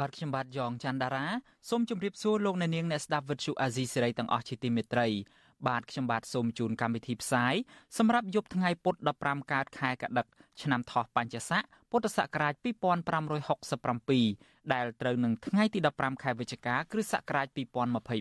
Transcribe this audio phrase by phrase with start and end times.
[0.00, 1.26] បាទខ្ញុំបាទយ៉ងច័ន្ទដារា
[1.68, 5.06] សូមជម្រាបសួរលោកអ្នកនាងអ្នកស្ដាប់វិទ្យុអាស៊ីសេរីទាំងអស់ជាទីមេត្រី
[5.68, 7.54] បាទខ្ញុំបាទសូមជូនកម្មវិធីផ្សាយ
[7.98, 10.26] សម្រាប់យប់ថ្ងៃពុធ15កើតខែកដិក
[10.62, 12.54] ឆ្នាំថោះបញ្ញស័កពុទ្ធសករាជ
[13.78, 17.46] 2567ដែលត្រូវនឹងថ្ងៃទី15ខែវិច្ឆិកាគ្រិស្តសករាជ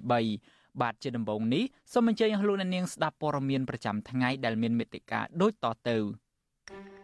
[0.06, 5.98] 2023បាទជាដំបូងនេះសូមអញ្ជើញអស់លោកអ្នកនាងស្ដាប់ព័ត៌មានប្រចាំថ្ងៃដែលមានមេត្តាដូចតទៅ។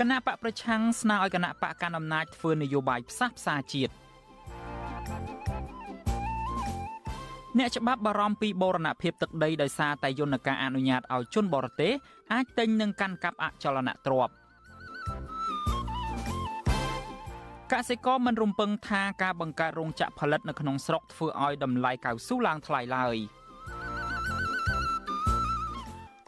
[0.00, 3.92] គណៈបកប្រឆាំងស្នើឲ្យគណៈបកកាន់អំណាចធ្វើនយោបាយផ្សះផ្សាជាតិ
[7.58, 11.92] អ្នកច្បាប់បារម្ភពីបូរណភាពទឹកដីដោយសារតែយន្តការអនុញ្ញាតឲ្យជនបរទេស
[12.32, 14.34] អាចទិញនិងកាន់កាប់អចលនទ្រព្យ
[17.72, 23.16] កសិករមិនរំពឹងថាការបង្កើតរោងចក្រផលិតនៅក្នុងស្រុកធ្វើឲ្យតម្លៃកៅស៊ូឡើងថ្លៃឡើយ។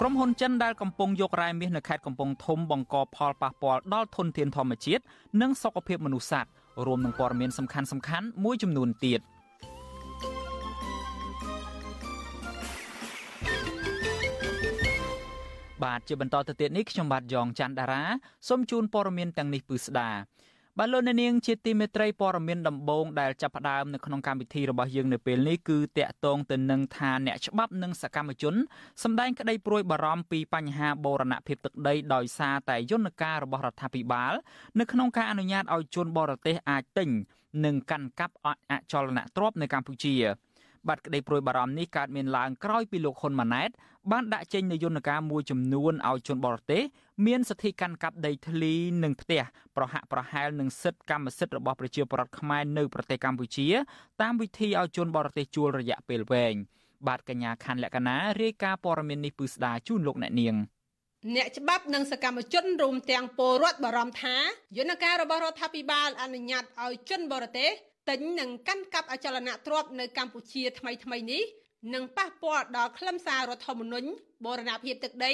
[0.00, 5.02] ក្រុមហ៊ុនចិនដែលកំពុងយករ៉ែមាសនៅខេត្តកំពង់ធំបង្កផលប៉ះពាល់ដល់ធនធានធម្មជាតិ
[5.41, 6.50] និងសុខភាពមនុស្សសត្វ
[6.86, 9.20] រួមនឹងព័ត៌មានសំខាន់សំខាន់មួយចំនួនទៀត
[15.84, 18.02] បាទជាបន្តទៅទៀតនេះខ្ញុំបាទយ៉ងច័ន្ទដារា
[18.48, 20.10] សូមជូនព័ត៌មានទាំងនេះពឺស្ដា
[20.81, 28.55] បាទលោកអ្នកនាងជាទីមេត្រីព័ត៌មានដំបូងដែលចាប់ផ្ដើមនៅក្នុងកម្មវិធីរបស់យើងនៅពេលនេះគឺតាក់ទងទៅនឹងថាអ្នកច្បាប់និងសកម្មជន
[29.03, 34.33] សម្ដែងក្តីព្រួយបារម្ភពីបញ្ហាបូរណភាពទឹកដីដោយសារតែយន្តការរបស់រដ្ឋាភិបាល
[34.78, 37.09] នៅក្នុងការអនុញ្ញាតឲ្យជនបរទេសអាចទិញ
[37.65, 40.15] និងកាន់កាប់អចលនទ្រព្យនៅកម្ពុជា
[40.89, 43.71] បាត់ក្តីព្រួយបារម្ភនេះកើតមានឡើងក្រោយពីលោកហ៊ុនម៉ាណែត
[44.12, 46.83] បានដាក់ចេញនូវយន្តការមួយចំនួនឲ្យជនបរទេស
[47.27, 49.43] មានសិទ្ធិកាន់កាប់ដីធ្លីនិងផ្ទះ
[49.77, 53.69] ប្រហាក់ប្រហែលនឹងសិទ្ធិកម្មសិទ្ធិរបស់ប្រជាពលរដ្ឋខ្មែរនៅប្រទេសកម្ពុជា
[54.22, 56.55] តាមវិធីឲ្យជនបរទេសជួលរយៈពេលវែង
[57.06, 60.56] បាទកញ្ញាខណ្ឌលក្ខណារាយការណ៍ព័ត៌មាននេះពឺស្ដាជូនលោកអ្នកនាង
[61.37, 64.37] អ្នកច្បាប់និងសកម្មជនរួមទាំងពលរដ្ឋបារម្ភថា
[64.77, 67.71] យន្តការរបស់រដ្ឋាភិបាលអនុញ្ញាតឲ្យជនបរទេស
[68.08, 71.42] ទិញនិងកាន់កាប់អចលនទ្រព្យនៅកម្ពុជាថ្មីថ្មីនេះ
[71.94, 74.08] នឹងប៉ះពាល់ដល់ខ្លឹមសាររដ្ឋធម្មនុញ្ញ
[74.44, 75.32] បូរណភាពទឹកដី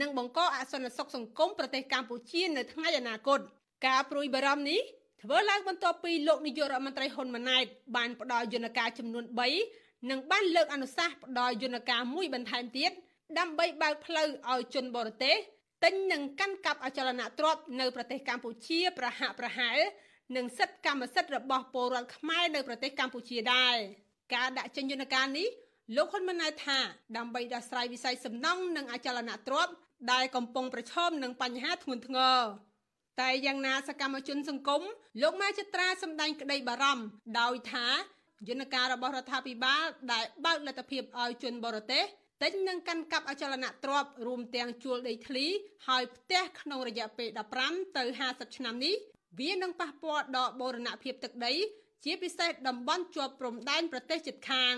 [0.00, 3.38] និងបង្កអសន្តិសុខសង្គមប្រទេសកម្ពុជានៅថ្ងៃអនាគត
[3.86, 4.80] ការព្រួយបារម្ភនេះ
[5.22, 7.64] ធ្វើឡើងបន្ទាប់ពីលោកនាយករដ្ឋមន្ត្រីហ៊ុនម៉ាណែត
[7.96, 9.24] បានផ្ដល់យន្តការចំនួន
[9.66, 12.90] 3និងបានលើកអនុសាសន៍ផ្ដល់យន្តការមួយបន្ថែមទៀត
[13.38, 15.36] ដើម្បីបើកផ្លូវឲ្យជនបរទេស
[15.84, 19.78] ទិញនិងកាន់កាប់អចលនទ្រព្យនៅប្រទេសកម្ពុជាប្រហាក់ប្រហែល
[20.36, 23.76] និងសិទ្ធិកម្មសិទ្ធិរបស់ពលរដ្ឋខ្មែរនៅប្រទេសកម្ពុជាដែរ
[24.34, 25.48] ការដាក់ចេញយន្តការនេះ
[25.96, 26.78] លោកហ៊ុនម៉ាណែតថា
[27.16, 29.72] ដើម្បីដោះស្រាយវិស័យសំណង់និងអចលនទ្រព្យ
[30.12, 32.38] ដែលកំពុងប្រឈមនឹងបញ្ហាធ្ងន់ធ្ងរ
[33.20, 34.82] តែយ៉ាងណាសកម្មជនសង្គម
[35.22, 37.04] លោកម៉ែចត្រាសម្ដែងក្តីបារម្ភ
[37.40, 37.86] ដោយថា
[38.48, 42.04] យន្តការរបស់រដ្ឋាភិបាលដែលបើកលទ្ធភាពឲ្យជនបរទេស
[42.42, 45.46] ទិញនិងកាន់កាប់អចលនទ្រព្យរួមទាំងជួលដីធ្លី
[45.88, 47.28] ហើយផ្ទះក្នុងរយៈពេល
[47.62, 48.96] 15ទៅ50ឆ្នាំនេះ
[49.40, 51.52] វានឹងប៉ះពាល់ដល់បូរណភាពទឹកដី
[52.04, 54.74] ជាពិសេសតំបន់ជាប់ព្រំដែនប្រទេសជិតខាង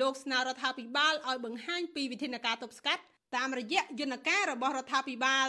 [0.00, 3.02] លោកស្នើរដ្ឋាភិបាលឲ្យបង្ហាញពីវិធានការទប់ស្កាត់
[3.36, 5.48] តាមរយៈយន្តការរបស់រដ្ឋាភិបាល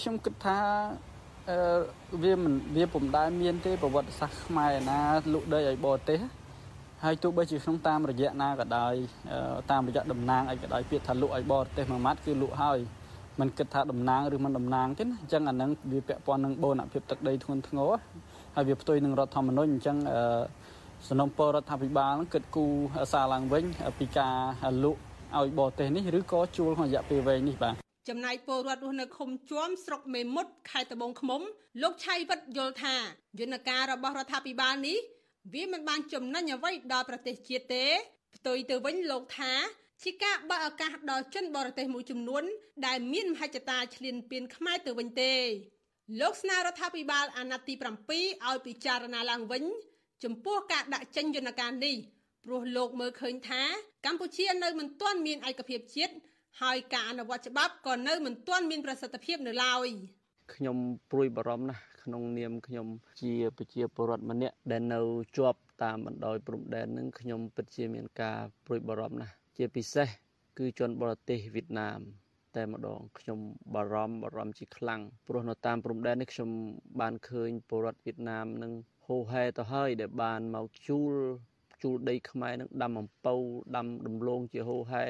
[0.00, 0.58] ខ្ញុំគិតថា
[1.50, 1.58] អឺ
[2.22, 5.00] វាមិនវាពុំដែលមានទេប្រវត្តិសាស្ត្រខ្មែរណា
[5.32, 6.20] លក់ដីឲ្យបរទេស
[7.04, 8.94] ហើយទោះបីជាក្នុងតាមរយៈណាក៏ដោយ
[9.70, 12.78] តាមរយៈតំណាងអីក៏ដោយពាក្យថាលក់ឲ្យបរទេសមួយម៉ាត់គឺលក់ហើយ
[13.40, 17.90] มันគិតថាតំណាងឬមិនតំណាងទេណាអញ្ចឹងអាហ្នឹងវាពាក់ព័ន្ធនឹងបូរណភាពទឹកដីធ្ងន់ធ្ងរ
[18.54, 19.96] ហើយវាផ្ទុយនឹងរដ្ឋធម្មនុញ្ញអញ្ចឹង
[21.08, 22.64] សំណុំពររដ្ឋាភិបាលគិតគូ
[23.12, 23.64] សារឡើងវិញ
[23.98, 24.34] ពីការ
[24.84, 25.00] លក់
[25.38, 27.74] ឲ្យបរទេសនេះឬក៏ជួលក្នុងរយៈពេលវែងនេះបាទ
[28.08, 31.40] ចំណែកពលរដ្ឋរស់នៅឃុំជួមស្រុកមេមត់ខេត្តត្បូងឃ្មុំ
[31.82, 32.94] លោកឆៃវិតយល់ថា
[33.40, 34.98] យន្តការរបស់រដ្ឋាភិបាលនេះ
[35.54, 37.84] វាមិនបានចំណេញអ្វីដល់ប្រទេសជាតិទេ
[38.36, 39.52] ផ្ទុយទៅវិញលោកថា
[40.04, 42.44] ជាការបើកឱកាសដល់ជនបរទេសមួយចំនួន
[42.86, 45.34] ដែលមានមហិច្ឆតាឈ្លានពានខ្មែរទៅវិញទេ
[46.20, 47.84] លោកស្នើរដ្ឋាភិបាលអាណត្តិទី7
[48.46, 49.64] ឲ្យពិចារណាឡើងវិញ
[50.24, 51.96] ចំពោះការដាក់ចេញយន្តការនេះ
[52.44, 53.62] ព្រោះលោកមើលឃើញថា
[54.06, 56.14] កម្ពុជានៅមិនទាន់មានឯកភាពជាតិ
[56.62, 59.88] ហើយការអនុវត្តច្បាប់ក៏នៅមិនទាន់មានប្រសិទ្ធភាពនៅឡើយ
[60.54, 60.76] ខ្ញុំ
[61.10, 62.86] ព្រួយបារម្ភណាស់ក្នុងនាមខ្ញុំ
[63.20, 65.00] ជាប្រជាពលរដ្ឋម្នាក់ដែលនៅ
[65.36, 70.08] ជាប់តាមបណ្ដោយព្រំដែននឹងខ្ញុំពិតជាមានការព្រួយបារម្ភណាស់ ជាពិសេស
[70.58, 72.00] គឺជនបរទេសវៀតណាម
[72.56, 73.38] តែម្ដងខ្ញុំ
[73.74, 76.50] បារម្ភបារម្ភជាខ្លាំងព្រោះនៅតាមព្រំដែននេះខ្ញុំ
[77.00, 78.72] បានឃើញពលរដ្ឋវៀតណាមនឹង
[79.06, 81.14] ហូហែទៅហើយដែលបានមកជួល
[81.82, 83.36] ជួលដីខ្មែរនឹងដាំអំពៅ
[83.76, 85.04] ដាំដំឡូងជាហូហែ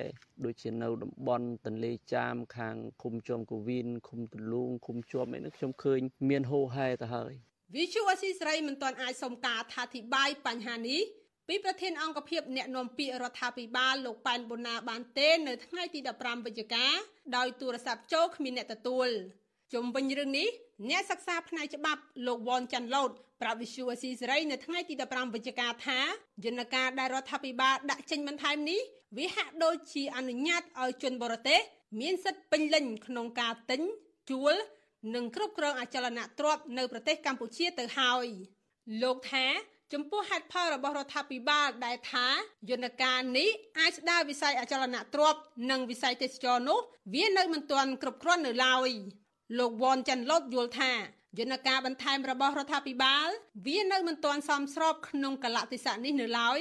[0.45, 7.33] ដូចជានៅតំបន់ទន្លេចាមខាងឃុំជាំកវីនឃុំទលូងឃុំជាំអីនេះខ្ញុំឃើញមានហូហែទៅហើយ
[7.75, 11.03] វិជូអស៊ីស្រីមិនទាន់អាចសុំការអធិប្បាយបញ្ហានេះ
[11.49, 16.87] ពីប្រធានអង្គភិបអ្នកនាំពាក្យរដ្ឋាភិបាលលោកប៉ែនបូណាបានទេនៅថ្ងៃទី15វិច្ឆិកា
[17.37, 19.09] ដោយទូរស័ព្ទចូលគ្មានអ្នកទទួល
[19.73, 20.49] ជុំវិញរឿងនេះ
[20.91, 23.11] អ្នកសិក្សាផ្នែកច្បាប់លោកវ៉នចាន់ឡូត
[23.43, 25.99] ប្រាប់វិសុអស៊ីសេរីនៅថ្ងៃទី15វិច្ឆិកាថា
[26.45, 28.81] យន្តការដែលរដ្ឋាភិបាលដាក់ចេញបន្ថែមនេះ
[29.17, 31.61] វាហាក់ដូចជាអនុញ្ញាតឲ្យជនបរទេស
[32.01, 33.81] មានសិទ្ធិពេញលេញក្នុងការទិញ
[34.31, 34.55] ជួល
[35.15, 38.27] និងគ្រប់គ្រងអចលនទ្រព្យនៅប្រទេសកម្ពុជាទៅហើយ
[39.03, 39.47] លោកថា
[39.93, 42.27] ចំពោះហេតុផលរបស់រដ្ឋាភិបាលដែលថា
[42.71, 45.41] យន្តការនេះអាចស្ដារវិស័យអចលនទ្រព្យ
[45.71, 46.79] និងវិស័យទេសចរនោះ
[47.15, 48.91] វានៅមិនទាន់គ្រប់គ្រាន់នៅឡើយ
[49.59, 50.93] លោកវ៉នចាន់ឡូតយល់ថា
[51.39, 53.29] យន្តការបន្ថែមរបស់រដ្ឋាភិបាល
[53.67, 56.61] វានៅមិនទាន់សមស្របក្នុងកលៈទេសៈនេះនៅឡើយ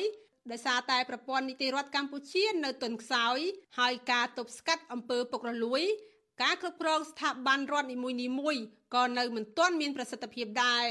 [0.52, 3.38] ដោយសារតែប្រព័ន្ធនីតិរដ្ឋកម្ពុជានៅទន់ខ្សោយ
[3.80, 5.84] ហើយការទប់ស្កាត់អំពើពុករលួយ
[6.44, 7.98] ការគ្រប់គ្រងស្ថាប័នរដ្ឋនី
[8.40, 8.64] មួយៗ
[8.96, 10.88] ក៏នៅមិនទាន់មានប្រសិទ្ធភាពដែរ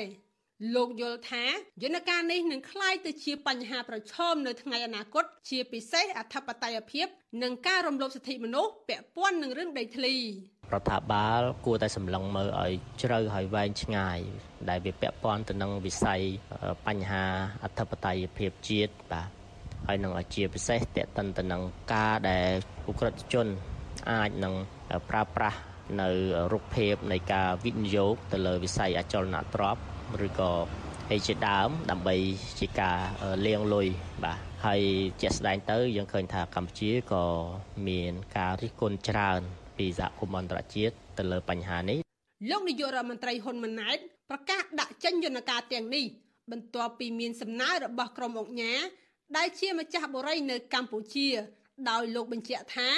[0.75, 1.45] លោកយល់ថា
[1.83, 7.07] យន្តការនេះនឹងក្លាយទៅជាបញ្ហាប្រឈមនៅថ្ងៃអនាគត ជាពិសេសអធិបតេយ្យភាព
[7.43, 10.17] និងការរំលោភសិទ្ធិមនុស្សពាក់ព័ន្ធនឹងរឿងដីធ្លី
[10.73, 12.73] រដ្ឋាភិបាលគួរតែសម្លឹងមើលឲ្យ
[13.03, 14.19] ជ្រៅហើយវែងឆ្ងាយ
[14.69, 16.21] ដែលវាពាក់ព័ន្ធទៅនឹងវិស័យ
[16.87, 17.25] បញ្ហា
[17.65, 19.29] អធិបតេយ្យភាពជាតិបាទ
[19.87, 21.63] ហើយនឹងជាពិសេសតេតិនទៅនឹង
[21.95, 22.51] ការដែល
[22.87, 23.47] អ ுக ្រិតជន
[24.11, 24.55] អាចនឹង
[25.11, 25.59] ប្រើប្រាស់
[26.01, 26.09] នៅ
[26.53, 29.90] រូបភាពនៃការវិនិយោគទៅលើវិស័យអចលនទ្រព្យ
[30.27, 30.53] ឬក៏
[31.11, 32.17] អីជាដើមដើម្បី
[32.61, 32.99] ជាការ
[33.47, 33.87] លាងលុយ
[34.25, 34.81] បាទហើយ
[35.21, 37.25] ជាក់ស្ដែងទៅយើងឃើញថាកម្ពុជាក៏
[37.89, 39.41] មានការរិះគន់ច្រើន
[39.77, 41.99] ពីសហគមន៍អន្តរជាតិទៅលើបញ្ហានេះ
[42.51, 43.99] លោកនាយករដ្ឋមន្ត្រីហ៊ុនម៉ាណែត
[44.31, 46.05] ប្រកាសដាក់ចេញយន្តការទាំងនេះ
[46.51, 48.81] បន្ទាប់ពីមានសំណើរបស់ក្រុមអង្គការ
[49.37, 51.29] ដែលជាម្ចាស់បុរីនៅកម្ពុជា
[51.91, 52.89] ដោយលោកបញ្ជាក់ថា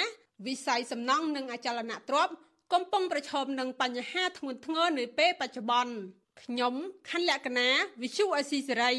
[0.47, 2.33] វិស័យសំណង់និងអចលនទ្រព្យ
[2.73, 5.93] កំពុងប្រឈមនឹងបញ្ហាធ្ងន់ធ្ងរនៅពេលបច្ចុប្បន្ន
[6.47, 6.73] ខ្ញុំ
[7.09, 7.67] ខណ្ឌលក្ខណា
[8.01, 8.93] វិសុអេស៊ីសេរី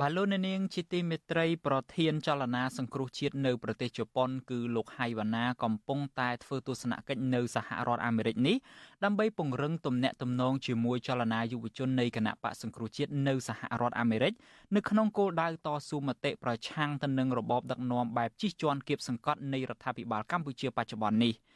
[0.00, 8.56] បាទលោកអ្នកនាងជាទីមេត្រីប្រធានចលនាសង្គ្រោះជាតិនៅប្រទេសជប៉ុនគឺលោកហៃវ៉ាណាកំពុងតែធ្វើទស្សនកិច្ចនៅសហរដ្ឋអាមេរិកនេះ
[9.04, 14.32] ដើម្បីពង្រឹងទំនាក់ទំនងជាមួយចលនាយុវជននៃគណៈបកសង្គ្រោះជាតិនៅសហរដ្ឋអាមេរិក
[14.74, 21.34] នៅក្នុងគោលដៅតស៊ូមតិប្រឆាំងទៅនឹងរបបដឹកនាំបែបជិះជាន់គៀបសង្កត់នៃរដ្ឋាភិបាលកម្ពុជាបច្ចុប្បន្ននេះ។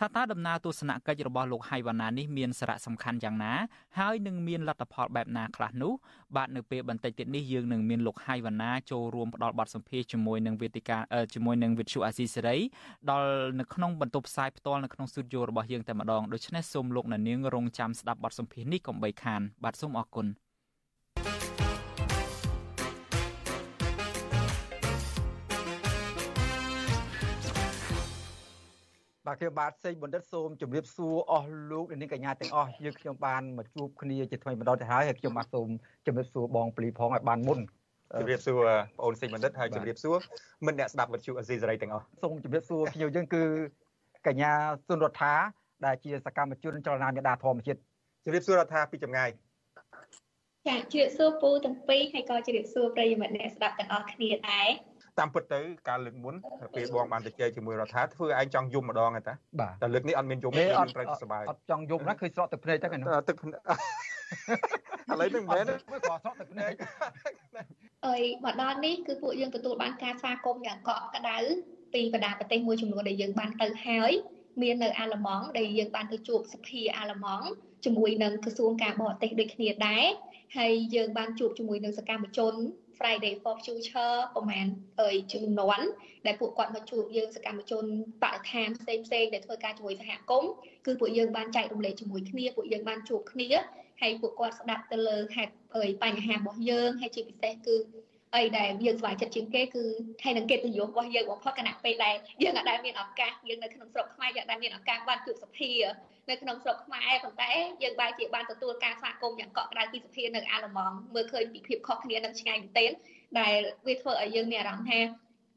[0.00, 3.52] ថាតើដំណើរទស្សនកិច្ចរបស់លោកហៃវ៉ាណានេះមានសារៈសំខាន់យ៉ាងណា
[3.98, 5.92] ហើយនឹងមានលទ្ធផលបែបណាខ្លះនោះ
[6.36, 10.98] បាទនៅពេលបន្តិចទៀតនេះយើងនឹងមានលោកហៃវ៉ាណាចូលរួមផ្ដល់បទសម្ភាសជាមួយនឹងវេទិកា
[11.34, 12.56] ជាមួយនឹងវិទ្យុអាស៊ីសេរី
[13.10, 20.26] ដល់នៅក្នុងបន្ទប់ផ្សាយផ្ទាល់នៅក្នុងស្ទូឌីយោរបស់យើងតែម្ដងដូច្នេះសូមលោកអ្នកនាងរងចាំស្ដាប់បទសម្ភាសនេះកុំបីខានបាទសូមអរគុណ
[29.26, 35.68] បាទខ្ញុំបាទសេងបណ្ឌិតសូមជម្រាបសួរអស់លោកនាងកញ្ញាទាំងអស់យើងខ្ញុំបានមកជួបគ្នាជាថ្មីម្ដងទៅហើយហើយខ្ញុំបាទសូម
[36.06, 37.58] ជម្រាបសួរបងពលីផងឲ្យបានមុន
[38.20, 40.16] ជម្រាបសួរបងអូនសេងបណ្ឌិតហើយជម្រាបសួរ
[40.66, 43.42] មិត្តអ្នកស្ដាប់វិទ្យុអេស៊ីសេរីទាំងអស់សូមជម្រាបសួរខ្ញុំយើងគឺ
[44.26, 44.52] កញ្ញា
[44.88, 45.34] សុនរដ្ឋា
[45.86, 47.80] ដែលជាសកម្មជនចលនាមេដាធម្មជាតិ
[48.24, 49.30] ជម្រាបសួររដ្ឋាពីចម្ងាយ
[50.66, 54.68] ចាជម្រាបសួរពូទាំងពីរហើយក៏ជម្រាបសួរប្រិយមិត្តអ្នកស្ដាប់ទាំងអស់គ្នាដែរ
[55.18, 56.34] តាមពិតទៅការលើកមុន
[56.76, 59.34] ពេលបងបានទៅជែកជាមួយរដ្ឋាធ្វើឯងចង់យំម្ដងទេតា
[59.82, 63.46] តែលើកនេះអត់មានយំទេយើងត្រូវសុបាយអត់ចង់យំណាឃើញស្រក់ទឹកភ្នែកទៅហ្នឹងទឹកឥ
[65.20, 66.72] ឡូវនេះមិនមែនទេមើលក៏ស្រក់ទឹកភ្នែក
[68.06, 71.38] អើយមកដល់នេះគឺពួកយើងទទួលបានការស្វាគមន៍យ៉ាងកក់ក្ដៅ
[71.94, 74.12] ពីបណ្ដាប្រទេសមួយចំនួនដែលយើងបានទៅហើយ
[74.62, 77.46] មាននៅអាល្លឺម៉ង់ដែលយើងបានទៅជួបសភាអាល្លឺម៉ង់
[77.84, 80.04] ជាមួយនឹងក្រសួងការបរទេសដូចគ្នាដែរ
[80.56, 82.54] ហើយយើងបានជួបជាមួយនឹងសកម្មជន
[82.98, 84.66] Friday for Future ប្រហែល
[85.00, 85.86] អើយជំនាន់
[86.26, 87.84] ដែលពួកគាត់មកជួបយើងសកម្មជន
[88.22, 90.50] បរិស្ថានផ្សេងផ្សេងដែលធ្វើការជាមួយសហគមន៍
[90.86, 93.48] គឺពួកយើងបានចែករំលែកជាមួយគ្នាពួកយើងបានជួបគ្នា
[94.00, 97.76] ហើយពួកគាត់ស្ដាប់ទៅលើហេតុអើយបញ្ហារបស់យើងហើយជាពិសេសគឺ
[98.36, 99.84] អីដែលយើងស្វែងចិត្តជាងគេគឺ
[100.24, 105.70] ហើយនឹងកិត្តិយសរបស់យើងបំផុតគណៈពេលដែលយើងអាចដែលមានឱកាសយើងនៅក្នុងស្រុកខ្មែរយើងអាចមានឱកាសបានជួបសភា
[106.30, 107.50] នៅក្នុងស្រុកខ្មែរប៉ុន្តែ
[107.82, 112.90] យើងបែរជាបានទទួលការស្វាគមន៍យ៉ាងកក់ក្ដៅពីសភានៅអាល្លឺម៉ង់មើលឃើញពីភាពខុសគ្នានឹងឆ្ងាយមែនទែន
[113.40, 115.00] ដែលវាធ្វើឲ្យយើងមានអារម្មណ៍ថា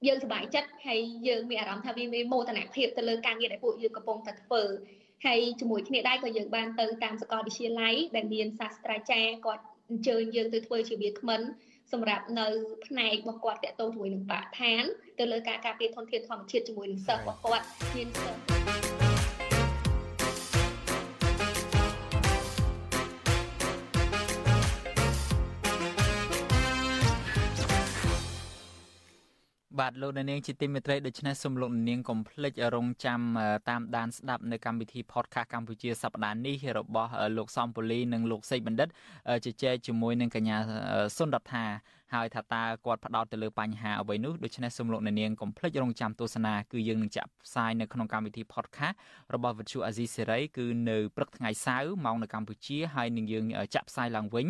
[0.08, 4.64] យើងសប្បាយចិត្តហើយយើងមានអារម្មណ៍ថាវាមានមោទនភាពទៅលើការងារដែលពួកយើងកំពុងតែធ្វើ
[5.26, 11.42] ហើយជាមួយគ្នាដែរក៏យើងបានទៅតាមសាកលវិទ្យាល័យដែលមានសាស្ត្រាចារ្យគាត់អញ្ជើញយើងទៅធ្វើជាវាគ្មិន
[11.94, 12.48] សម្រាប់នៅ
[12.86, 14.84] ផ្នែករបស់គាត់តកតងជាមួយនឹងបរិស្ថាន
[15.20, 18.59] ទៅលើការការពារធនធានធម្មជាតិជាមួយនឹងសិស្សរបស់គាត់មានសិស្ស
[29.80, 33.20] បាទលោកនាងជាទីមេត្រីដូច្នេះសូមលោកនាងកុំភ្លេចរងចាំ
[33.70, 38.90] តាមដានស្ដាប់នៅកម្មវិធី podcast កម្ពុជាសប្តាហ៍នេះរបស់លោកសំពូលីនិងលោកសេកបណ្ឌិត
[39.46, 40.58] ជជែកជាមួយនឹងកញ្ញា
[41.18, 41.66] សុនរដ្ឋា
[42.14, 48.96] ហើយថាតើគាត់ផ្ដោតទៅលើបញ្ហាអ្វីនោះដូច្នេះសូមលោកអ្នកនាងកុំភ្លេចរងចាំទស្សនាគឺយើងនឹងចាក់ផ្សាយនៅក្នុងកម្មវិធី podcast
[49.34, 54.48] របស់ Vuthu Azizi Serai គឺនៅព្រឹកថ្ងៃសៅរ៍ម៉ោងនៅកម្ពុជាហើយនឹងយើងចាក់ផ្សាយឡើងវិញ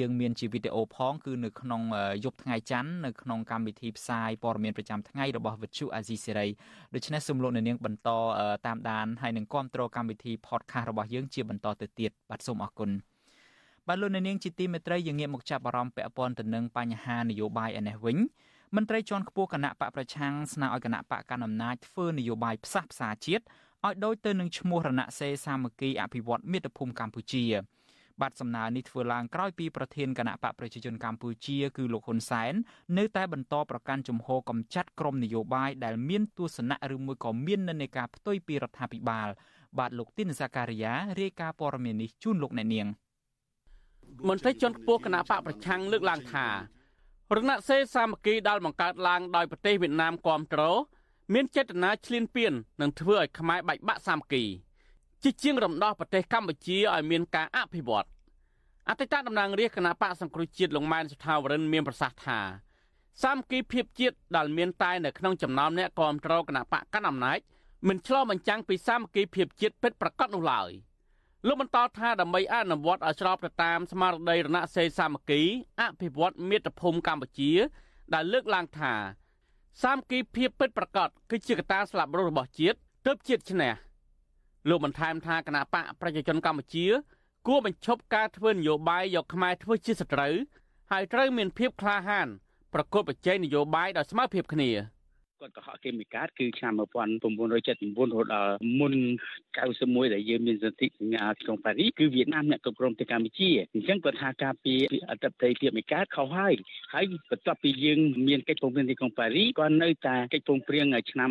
[0.00, 1.82] យើងមានជាវីដេអូផងគឺនៅក្នុង
[2.24, 6.50] យប់ថ្ងៃច័ន្ទនៅក្នុងកម្មវិធីផ្សាយព័ត៌មានប្រចាំថ្ងៃរបស់ Vuthu Azizi Serai
[6.94, 8.08] ដូច្នេះសូមលោកអ្នកនាងបន្ត
[8.66, 12.90] តាមដានហើយនឹងគ្រប់គ្រងកម្មវិធី podcast របស់យើងជាបន្តទៅទៀតបាទសូមអរគុណ
[13.88, 18.18] បាទលោកនាងជាទីមេត្រីយើងងាកមកចាប់អារម្មណ៍ពាក់ព័ន្ធទៅនឹងបញ្ហានយោបាយឯនេះវិញ
[18.76, 23.44] មន្ត្រីជាន់ខ្ពស់គណៈបកប្រឆាំងស្នើឲ្យគណៈបកកណ្ដាលអំណាចធ្វើនយោបាយផ្សះផ្សាជាតិ
[23.86, 27.44] ឲ្យដូចទៅនឹងឈ្មោះរណសេសាមគ្គីអភិវឌ្ឍមាតុភូមិកម្ពុជា
[28.20, 32.54] បាទសំណើនេះធ្វើឡើងក្រោយពីប្រធានគណៈបកប្រជាជនកម្ពុជាគឺលោកហ៊ុនសែន
[32.98, 39.28] នៅតែបន្តប្រកាន់ជំហរកំចាត់ក្រមនយោបាយដែលមានទស្សនៈឬមួយក៏មាននិន្នាការផ្ទុយពីរដ្ឋាភិបាល
[39.78, 42.88] បាទលោកទីនសាការីយ៉ារាយការណ៍ព័ត៌មាននេះជូនលោកអ្នកនាង។
[44.28, 46.46] មន្ត្រីជាន់ខ្ពស់គណៈបកប្រឆាំងលើកឡើងថា
[47.36, 50.62] រណសេសាមគ្គីដែលបង្កើតឡើងដោយប្រទេសវៀតណាមគាំទ្រ
[51.34, 54.44] មានចេតនាឈ្លានពាននិងធ្វើឲ្យខ្មែរបែកបាក់សាមគ្គី
[55.22, 58.08] ជាជាងរំដោះប្រទេសកម្ពុជាឲ្យមានការអភិវឌ្ឍ
[58.88, 62.40] អតីតតំណាងរាជគណៈបកសង្គ្រោះជាតិលោកម៉ែនសុថាវរិនមានប្រសាសន៍ថា
[63.22, 67.38] សាមគ្គីភាពជាតិដែលមានតែនៅក្នុងចំណោមអ្នកគាំទ្រគណៈបកកណ្ដាលអំណាច
[67.88, 70.70] មិនឆ្លោះបញ្ចាំងពីសាមគ្គីភាពជាតិពិតប្រាកដនោះឡើយ។
[71.48, 75.42] លោកបន្តថាដើម្បីអនុវត្តឲ្យស្របទៅតាមស្មារតីរណសេរីសាមគ្គី
[75.80, 77.52] អភិវឌ្ឍមាតុភូមិកម្ពុជា
[78.14, 78.94] ដែលលើកឡើងថា
[79.82, 82.76] សាមគ្គីភាពពិតប្រាកដគឺជាកត្តាស្លាប់រស់របស់ជាតិ
[83.06, 83.72] ទើបជាតិឈ្នះ
[84.68, 86.86] លោកបន្ថែមថាគណៈបកប្រជាជនកម្ពុជា
[87.46, 90.34] គួរបញ្ឈប់ការធ្វើនយោបាយយកខ្មែរធ្វើជាសត្រូវ
[90.90, 92.28] ហើយត្រូវមានភាពក្លាហាន
[92.74, 94.70] ប្រកួតប្រជែងនយោបាយដោយស្មើភាពគ្នា។
[95.40, 98.94] គាត់កុហកគេមួយកាតគឺឆ្នាំ1979រហូតដល់មុន
[99.54, 104.74] 91ដែលយើងមានសន្ធិសញ្ញាក្នុងប៉ារីសគឺវៀតណាមអ្នកគ្រប់គ្រងទៅកម្ពុជាអញ្ចឹងគាត់ថាការពី
[105.10, 106.54] អត្តប្រទេសភាពមួយកាតខុសហើយ
[106.94, 111.30] ហើយបន្ទាប់ពីយើងមានកិច្ចព្រមព្រៀងទីក្រុងប៉ារីសគាត់នៅតែកិច្ចព្រមព្រៀងឆ្នាំ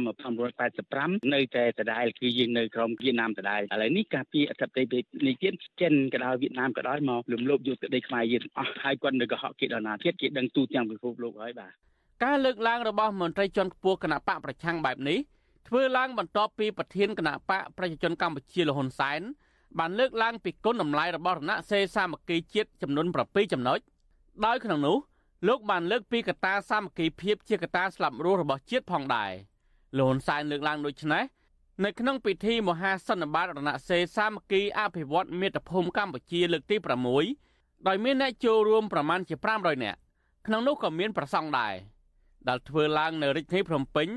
[0.66, 11.74] 1985នៅតែដដែលគឺយើងនៅក្រោមវៀតណាមដដែលឥឡូវនេះការពីអត្តប្រទេសនេះទៀតចិនក៏ដោយវៀតណាមក៏ដោយមករំលោភយកទឹកដីខ្មែរយើងអស់ហើយគាត់នៅកុហកគេដល់ណាទៀតគេដឹងទូទាំងពិភពលោកហើយបាទ
[12.24, 15.20] ការលើកឡើងរបស់មន្ត្រីជាន់ខ្ពស់គណៈបកប្រឆាំងបែបនេះ
[15.68, 19.22] ធ្វើឡើងបន្ទាប់ពីប្រធានគណៈបកប្រជាជនកម្ពុជាលហ៊ុនសែន
[19.80, 23.80] បានលើកឡើងពីគុណតម្លៃរបស់រណសេរីសាមគ្គីជាតិចំនួន7ចំណុច
[24.46, 24.98] ដោយក្នុងនោះ
[25.48, 29.32] លោកបានលើកពីកត្តាសាមគ្គីភាពជាកត្តាស្លាប់រស់របស់ជាតិផងដែរ
[29.98, 31.24] លហ៊ុនសែនលើកឡើងដូចនេះ
[31.84, 36.76] នៅក្នុងពិធីមហាសន្និបាតរណសេរីសាមគ្គីអភិវឌ្ឍមាតុភូមិកម្ពុជាលើកទី
[37.32, 40.00] 6ដោយមានអ្នកចូលរួមប្រមាណជា500នាក់
[40.46, 41.76] ក្នុងនោះក៏មានប្រសង់ដែរ។
[42.50, 44.08] ដែលធ្វើឡើងនៅរាជធានីភ្នំពេញ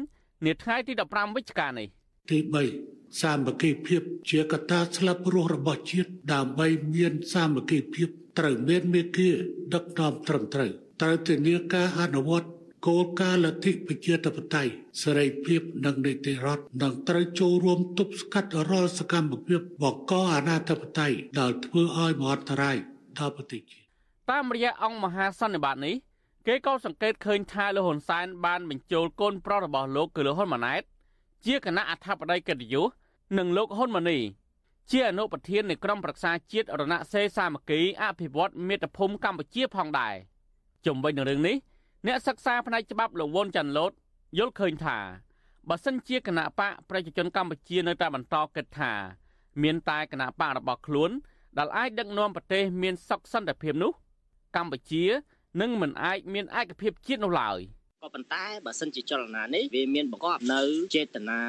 [0.46, 1.86] នាថ្ងៃទី15វិច្ឆិកានេះ
[2.30, 2.38] ទី
[2.80, 8.08] 3សាមគ្គីភាពជាកត្តាស្លាប់រស់របស់ជាតិដើម្បីមានសាមគ្គីភាព
[8.38, 9.30] ត្រូវមានមេគា
[9.74, 10.70] ដឹកនាំត្រឹមត្រូវ
[11.02, 12.48] ត្រូវធានាការអនុវត្ត
[12.86, 22.76] គោលការណ៍លទ្ធិប្រជាធិបតេយ្យសេរីភាពនិងនីតិរដ្ឋនិងត្រូវចូលរួមទប់ស្កាត់រាល់សកម្មភាពបង្កអនាធិបតេយ្យដែលធ្វើឲ្យមហន្តរាយ
[23.18, 23.86] ដល់ប្រទេសជាតិ
[24.30, 25.94] តាមរយៈអង្គមហាសន្និបាតនេះ
[26.50, 30.82] គេក៏សង្កេតឃើញថាលោកហ៊ុនសែនបានបញ្ចូលកូនប្រុសរបស់លោកគឺលោកហ៊ុនម៉ាណែត
[31.46, 32.88] ជាគណៈអធិបតីកិត្តិយស
[33.38, 34.18] និងលោកហ៊ុនម៉ាណី
[34.90, 40.14] ជាអនុប្រធាននៃក្រុមប្រឹក្សាជាតិរណសេរីសាមគ្គីអភិវឌ្ឍមាតុភូមិកម្ពុជាផងដែរ
[40.86, 41.56] ជំវិញនឹងរឿងនេះ
[42.06, 43.92] អ្នកសិក្សាផ្នែកច្បាប់លោកវុនចាន់លូត
[44.38, 44.98] យល់ឃើញថា
[45.68, 48.92] បើសិនជាគណៈបកប្រជាជនកម្ពុជានៅតែបន្តគិតថា
[49.62, 51.10] មានតែគណៈបករបស់ខ្លួន
[51.58, 53.92] ដែលអាចដឹកនាំប្រទេសមានសុខសន្តិភាពនោះ
[54.56, 55.04] កម្ពុជា
[55.60, 57.60] និងមិនអាចមានឯកភាពជាតិនោះឡើយ។
[58.02, 60.62] ក៏ប៉ុន្តែបើសិនជាចលនានេះវាមានបង្កប់នៅ
[60.96, 61.40] ចេតនា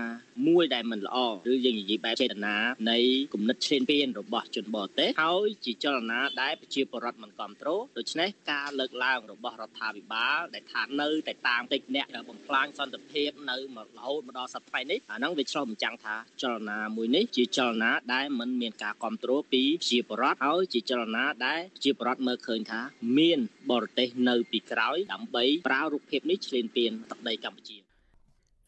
[0.47, 1.17] មួយដែលមិនល្អ
[1.51, 2.55] ឬយើងនិយាយបែបចេតនា
[2.91, 2.97] នៃ
[3.33, 13.57] គំនិតឈ្លានពានរបស់ជនបរទេសហើយជាចលនាដែលប្រជាពលរដ្ឋមិនគ្រប់គ្រងដូច្នេះការលើកឡើងរបស់រដ្ឋាភិបាលដែលថានៅតែតាមតិចអ្នកបំផ្លាញសន្តិភាពនៅ
[13.97, 22.81] រហូតមកដល់សប្តាហ៍នេះអាហ្នឹងវាឆ្លុះបញ្ចាំងថាចលនាមួយនេះជាចលនាដែលមិនមានការគ្រប់គ្រងពីប្រជាពលរដ្ឋហើយជាចលនាដែលប្រជាពលរដ្ឋមើលឃើញថា
[23.17, 23.39] មាន
[23.71, 27.77] បរទេសនៅពីក្រោយដើម្បីប្រើរូបភាពនេះឈ្លានពានទឹកដីកម្ពុជា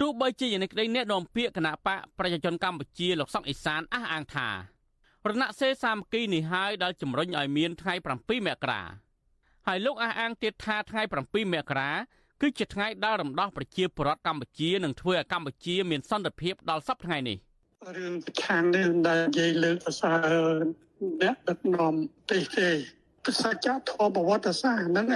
[0.01, 4.49] ទោះបីជាយ៉ាងនេះក្តីអ្នកនាំពាក្យគណៈបកប្រជាជនកម្ពុជាលោកសុកអេសានអះអាងថា
[5.29, 8.81] រណសេរសាមគ្គីនេះហើយដែលជំរុញឲ្យមានថ្ងៃ7មករា
[9.67, 11.91] ហើយលោកអះអាងទៀតថាថ្ងៃ7មករា
[12.41, 17.37] គឺជាថ្ងៃដែលរំដោះប្រជាពលរដ្ឋកម្ពុជានឹងធ្វើឲ្យកម្ពុជាមានសន្តិភាពដល់សប្តាហ៍ថ្ងៃនេះ
[17.97, 20.35] រឿងប្រឆាំងនេះដែលនិយាយលើកប្រសើរ
[21.21, 21.93] អ្នកដឹកនាំ
[22.29, 22.43] ប្រទេស
[23.25, 25.07] ទេសច្ចធម៌ប្រវត្តិសាស្ត្រហ្នឹង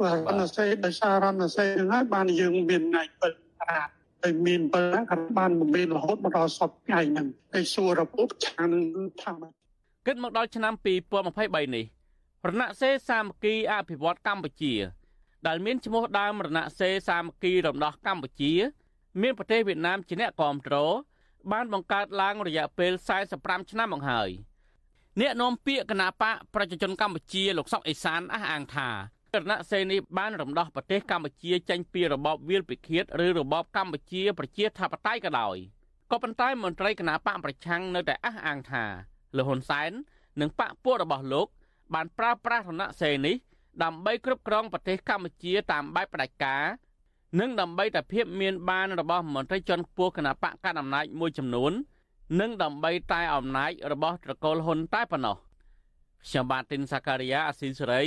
[0.00, 3.32] បាទរណសេដោយសាររណសេហ្នឹងហើយបានយើងមានថ្ងៃពិត
[3.62, 3.78] អា
[4.22, 9.44] ហើយមានពិតហ្នឹងក៏បានមានរហូតមកដល់សពថ្ងៃហ្នឹងហើយសួររបបឆាននឹងធម្ម
[10.06, 10.72] គិតមកដល់ឆ្នាំ
[11.24, 11.84] 2023នេះ
[12.48, 14.74] រណសេរសាមគ្គីអភិវឌ្ឍកម្ពុជា
[15.46, 18.52] ដែលមានឈ្មោះដើមរណសេរសាមគ្គីរំដោះកម្ពុជា
[19.22, 20.94] មានប្រទេសវៀតណាមជាអ្នកគ្រប់គ្រង
[21.52, 22.92] បានបង្កើតឡើងរយៈពេល
[23.30, 24.30] 45ឆ្នាំមកហើយ
[25.20, 28.88] អ្នកនាំពាក្យគណៈបកប្រជាជនកម្ពុជាលោកសុកអេសានអះអាងថា
[29.42, 35.56] រណសេរនេះបានរំដោះប្រទេសកម្ពុជាចេញពីរបបវាលពិឃាតឬរបបកម្ពុជាប្រជាធិបតេយ្យក៏ដោយ
[36.10, 38.84] ក៏ប៉ុន្តែមន្ត្រីគណៈបកប្រឆាំងនៅតែអះអាងថា
[39.36, 39.90] លោកហ៊ុនសែន
[40.40, 41.46] និងបកពួករបស់លោក
[41.94, 43.36] បានប្រើប្រាស់រណសេរនេះ
[43.82, 46.64] ដើម្បីគ្រប់គ្រងប្រទេសកម្ពុជាតាមបែបផ្ដាច់ការ
[47.40, 51.72] និងដើម្បីតែភាពមានបានរបស់មន្ត្រីជាន់ខ្ពស់គណៈបកកណ្ដាលអំណាចមួយចំនួន
[52.40, 55.36] និងដើម្បីតែអំណាចរបស់ត្រកូលហ៊ុនតែប៉ុណ្ណោះ
[56.28, 58.02] ខ្ញុំបាទទីនសាការីយ៉ាអាស៊ីសេរី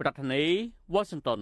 [0.00, 1.40] ប្រធានាធិបតី Washington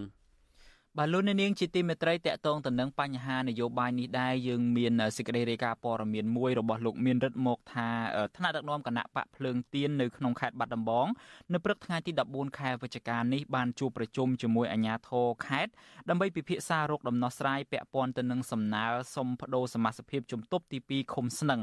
[0.98, 7.88] បាទលោកនាងជាទីមេត្រីតកតងទៅនឹងបញ្ហានយោបាយនេះដែរយើងមានសេចក្តីរាយការណ៍ព័ត៌មានមួយរបស់លោកមានរិទ្ធមកថា
[8.36, 11.06] ថ្នាក់ដឹកនាំគណៈបកភ្លើងទៀននៅក្នុងខេត្តបាត់ដំបង
[11.52, 15.72] នៅព្រឹកថ្ងៃទី14ខែវិច្ឆិកានេះបានជួបប្រជុំជាមួយអាជ្ញាធរខេត្ត
[16.08, 18.84] ដើម្បីពិភាក្សារោគដំណោះស្រាយពាក់ព័ន្ធទៅនឹងសំណើ
[19.14, 21.60] សុំបដូរសមាជិកភាពជំទប់ទី2ឃុំស្នឹង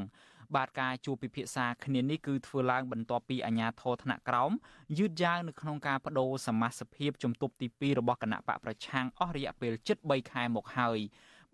[0.55, 4.51] បាទការជួបពិភាក្សាគ្នានេះគឺធ្វើឡើងបន្ទាប់ពីអាជ្ញាធរថ្នាក់ក្រោម
[4.97, 10.99] យឺតយ៉ាវនៅក្នុងការបដូរសមាជិកភាពជំទប់ទី2របស់គណៈបកប្រឆាំងអស់រយៈពេលជិត3ខែមកហើយ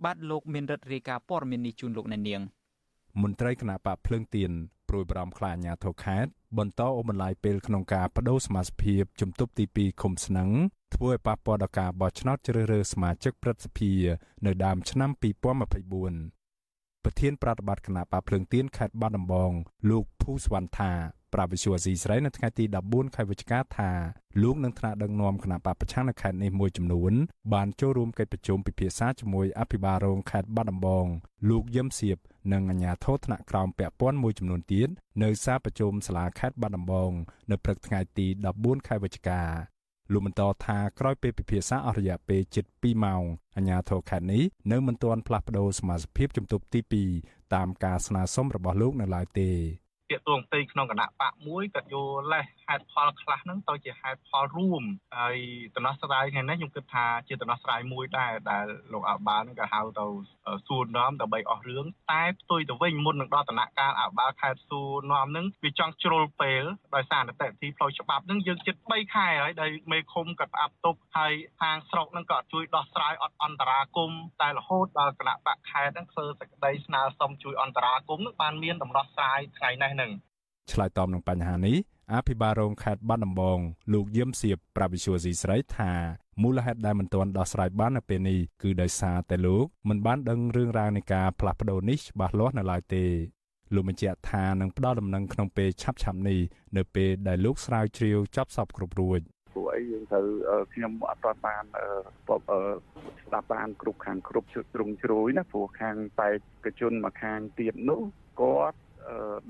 [0.04, 2.42] បាទលោកមានរិទ្ធរាយការណ៍ព័ត៌មាននេះជូនលោកអ្នកនាង
[3.22, 4.52] មន្ត្រីគណៈបកភ្លើងទៀន
[4.90, 10.50] ព្រួយបារម្ភខ្លាចអាញាធរខេត្តបន្តអូបន្លាយពេលក្នុងការបដូរសមាជិកភាពជំទប់ទី2ឃុំស្នឹង
[10.96, 13.92] ធ្វើឲ្យប៉ះពាល់ដល់ការបោះឆ្នោតជ្រើសរើសសមាជិកព្រឹទ្ធសភា
[14.46, 15.10] នៅដើមឆ្នាំ
[15.78, 16.39] 2024
[17.06, 19.52] ប្រធានប្រតិបត្តិគណៈបកភ្លើងទៀនខេត្តបាត់ដំបង
[19.90, 20.92] លោកភូសវណ្ណថា
[21.34, 23.92] ប្រាវិសុវអាស៊ីស្រីនៅថ្ងៃទី14ខែវិច្ឆិកាថា
[24.42, 27.14] លោកនឹងថ្នាក់ដឹកនាំគណៈបកប្រឆាំងនៅខេត្តនេះមួយចំនួន
[27.54, 31.06] បានចូលរួមកិច្ចប្រជុំពិភាក្សាជាមួយអភិបាលរងខេត្តបាត់ដំបង
[31.50, 32.18] លោកយឹមសៀប
[32.54, 34.90] និងអាជ្ញាធរថ្នាក់ក្រោមពាក់ព័ន្ធមួយចំនួនទៀត
[35.24, 37.12] នៅសាលប្រជុំសាលាខេត្តបាត់ដំបង
[37.52, 39.42] នៅព្រឹកថ្ងៃទី14ខែវិច្ឆិកា
[40.14, 43.24] លោកបន្តថាក្រោយពេលពិភាក្សាអស់រយៈពេលជិត2ម៉ោង
[43.56, 46.82] អាជ្ញាធរខេត្តនេះនៅមិនទាន់ផ្លាស់ប្តូរសមាជិកភាពជំទប់ទី
[47.24, 49.50] 2តាមការស្នើសុំរបស់លោកនៅឡើយទេ
[50.12, 54.84] តាកតួងផ្ទៃក្នុងគណៈបកមួយក៏យកលេស ហេតុផលខ្លះហ្នឹងទៅជាហេតុផលរួម
[55.18, 55.38] ហើយ
[55.76, 60.06] ដំណោះស្រាយថ្ងៃនេះខ្ញុំគិតថាជាដំណោះស្រាយមួយដែរដែលលោកអាបាលហ្នឹងក៏ហៅទៅ
[60.68, 66.64] សួរនាំដើម្បីអស់រឿងតែផ្ទុយទៅវិញមុននឹងដល់ដំណាក់កាលអាបាលខេត្តសួរនាំហ្នឹងវាចង់ជ្រុលពេល
[66.96, 80.12] ដោយសារនីតិវិធីផ្លូវច្បាប់ហ្នឹងយើងជិត3ខែហើយដែលមេឃុំក៏ផ្អាប់ទុកហើយខាងស្រុកហ្នឹងក៏ជួយដោះស្រាយអត់អន្តរាគមតែរហូតដល់គណៈបកខេត្តហ្នឹងធ្វើសេចក្តីស្នើសុំជួយអន្តរាគមហ្នឹងបានមានដំណោះស្រាយថ្ងៃនេះហ្នឹង
[80.74, 81.78] ឆ្លើយតបនឹងបញ្ហានេះ
[82.14, 83.60] អភិបាលរងខេត្តបាត់ដំបង
[83.94, 85.92] លោកយឹមសៀបប្រាប់វិសុយស៊ីស្រីថា
[86.42, 93.04] មូលហេតុដែលមិនទាន់ដោះស្រាយបាននៅពេលនេះគឺដោយសារតែលោកមិនបានដឹងរឿងរ៉ាវនៃការផ្លាស់ប្ដូរនេះច្បាស់លាស់នៅឡើយទេ
[93.74, 96.40] លោកបញ្ជាក់ថានឹងផ្ដល់ដំណឹងក្នុងពេលឆាប់ៗនេះ
[96.78, 99.20] នៅពេលដែលលោកស្រាវជ្រាវចប់សពគ្រប់រួច
[99.54, 100.26] ព្រោះអីយើងត្រូវ
[100.74, 101.64] ខ្ញុំអត់ទាន់បាន
[103.26, 108.02] ស្ដាប់បានគ្រប់ខាងគ្រប់ជ្រុងជ្រោយណាព្រោះខាងបេក្ខជនមកខាងទៀតនោះ
[108.42, 108.78] គាត់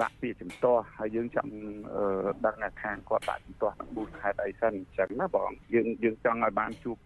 [0.02, 1.52] ដាក់ពាក្យជំទាស់ហើយយើងចង់
[2.46, 6.98] ដឹងថាខាងគាត់ដាក់ជំទាស់នឹងប៊ូខេតអីសិនអញ្ចឹងណាបងយើងយើងចង់ឲ្យបានជួប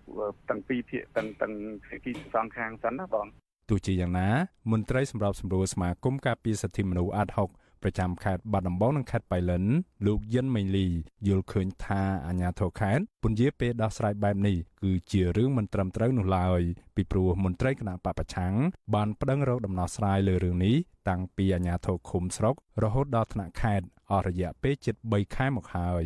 [0.50, 1.54] ទាំងពីរភាគទាំងទាំង
[1.88, 3.26] ភាគីសងខាងសិនណាបង
[3.70, 4.30] ទោះជាយ៉ាងណា
[4.72, 7.50] មន្ត្រីសម្របសម្រួលសមាគមការពារសិទ្ធិមនុស្សអាត់ហុក
[7.84, 9.64] ប្រចាំខេត្តបាត់ដំបងនិងខេត្តបៃលិន
[10.06, 10.88] លោកយិនមេងលី
[11.28, 16.62] យល់ឃើញថាអាញាធរខេត្តពន្យាពេលដោះស្រាយបែបនេះគឺជារឿងមិនត្រឹមត្រូវនោះឡើយ
[16.96, 18.54] ពីព្រោះមន្ត្រីគណៈបពប្រឆាំង
[18.96, 20.76] បានប្តឹងរកដំណោះស្រាយលើរឿងនេះ
[21.10, 26.06] តាំងពីអាញាធរឃុំស្រុករហូតដល់ថ្នាក់ខេត្តអស់រយៈពេលជិត3ខែមកហើយ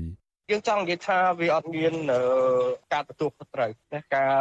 [0.51, 1.93] យើងចង់និយាយថាវាអត់មាន
[2.93, 4.33] ការទទួលខុសត្រូវណាការ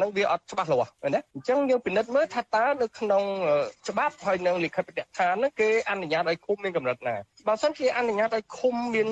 [0.00, 3.22] នឹងវាអត់ច្បាស់លាស់ណាអញ្ចឹងយើងពិនិត្យមើលថាតើនៅក្នុង
[3.88, 7.16] ច្បាប់ហើយនឹងលិខិតបទដ្ឋានហ្នឹងគេអនុញ្ញាតឲ្យឃុំមានកម្រិតណា
[7.48, 9.08] បើសិនជាអនុញ្ញាតឲ្យឃុំមាន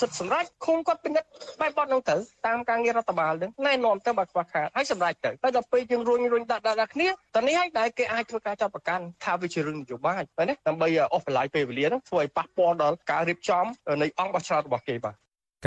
[0.00, 1.28] សិទ្ធិសម្រេចឃុំគាត់ពិនិត្យ
[1.60, 10.14] បែបបត់ហ្នឹងទៅតាមការងាររដ្ឋបាលហ្នឹងណែនាំទៅបើខ្វះខាតហើយសម្រេចទៅហើយដល់ពេលយើងរួញរួញដាក់ដាក់គ្នាតនេះហើយដែលគេអាចធ្វើការចាប់ប្រកាន់ថាវាជារឿងនយោបាយ
[10.48, 13.64] ណាដើម្បីអស់បន្លាយពេលវេលាហ្នឹងធ្វើឲ្យប៉ះពាល់ដល់ការរៀបចំ
[14.02, 15.16] នៃអង្គបោះឆ្នោតរបស់គេបាទ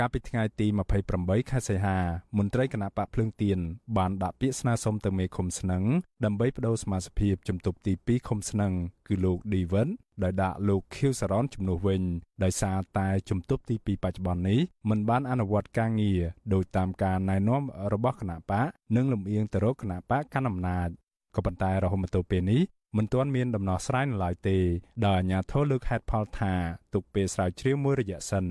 [0.00, 0.66] កាលពីថ្ងៃទី
[1.08, 1.98] 28ខែសីហា
[2.38, 3.58] មន្ត្រីគណៈបកភ្លើងទៀន
[3.96, 5.82] បានដាក់ពាក្យស្នើសុំទៅមេឃុំស្នឹង
[6.24, 8.72] ដើម្បីបដូរសមាជិកភាពជំទប់ទី2ឃុំស្នឹង
[9.08, 9.88] គឺលោកឌីវិន
[10.22, 12.02] ដែលដាក់លោកខៀវសារ៉នជំនួសវិញ
[12.44, 14.60] ដោយសារតែជំទប់ទី2បច្ចុប្បន្ននេះ
[14.90, 16.20] មិនបានអនុវត្តការងារ
[16.54, 20.88] ដោយតាមការណែនាំរបស់គណៈបកនិងលំអៀងទៅរកគណៈបកកណ្ដាលអំណាច
[21.36, 22.62] ក៏ប៉ុន្តែរហូតមកទល់ពេលនេះ
[22.96, 24.58] មិនទាន់មានដំណោះស្រាយនៅឡើយទេ
[25.06, 26.52] ដោយអាជ្ញាធរលើកហេតុផលថា
[26.94, 28.46] ទុកពេលស្រាវជ្រាវមួយរយៈសិន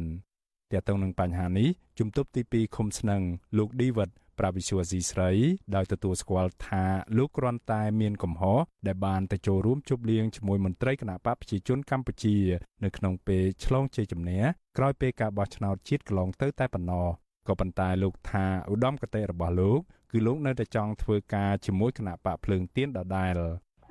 [0.71, 3.21] ទាក់ទងនឹងបញ្ហានេះជំទប់ទី2ឃុំស្នឹង
[3.57, 5.31] លោកឌីវិតប្រាវិសុវស៊ីស្រី
[5.75, 6.83] ដោយទទួលស្គាល់ថា
[7.17, 12.37] លោកគ្រាន់តែមានកំហុសដែលបានទៅចូលរួមជប់លៀងជាមួយមន្ត្រីគណៈបកប្រជាជនកម្ពុជា
[12.83, 14.41] នៅក្នុងពេលឆ្លងជ័យជំនះ
[14.77, 17.07] ក្រោយពេលការបោះឆ្នោតជាតិកន្លងទៅតែប៉ុណ្ណោះ
[17.47, 19.79] ក៏ប៉ុន្តែលោកថាឧត្តមគតិរបស់លោក
[20.11, 23.35] គឺលោកនៅតែចង់ធ្វើការជាមួយគណៈបកភ្លើងទៀនដដែល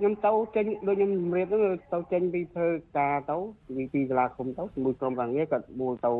[0.00, 3.36] ខ្ញុំទៅចេញដូចខ្ញុំជំរាបហ្នឹងទៅចេញពីធ្វើការទៅ
[3.76, 6.10] ពីពីសាលាឃុំទៅជាមួយក្រុមការងារគាត់មូលទៅ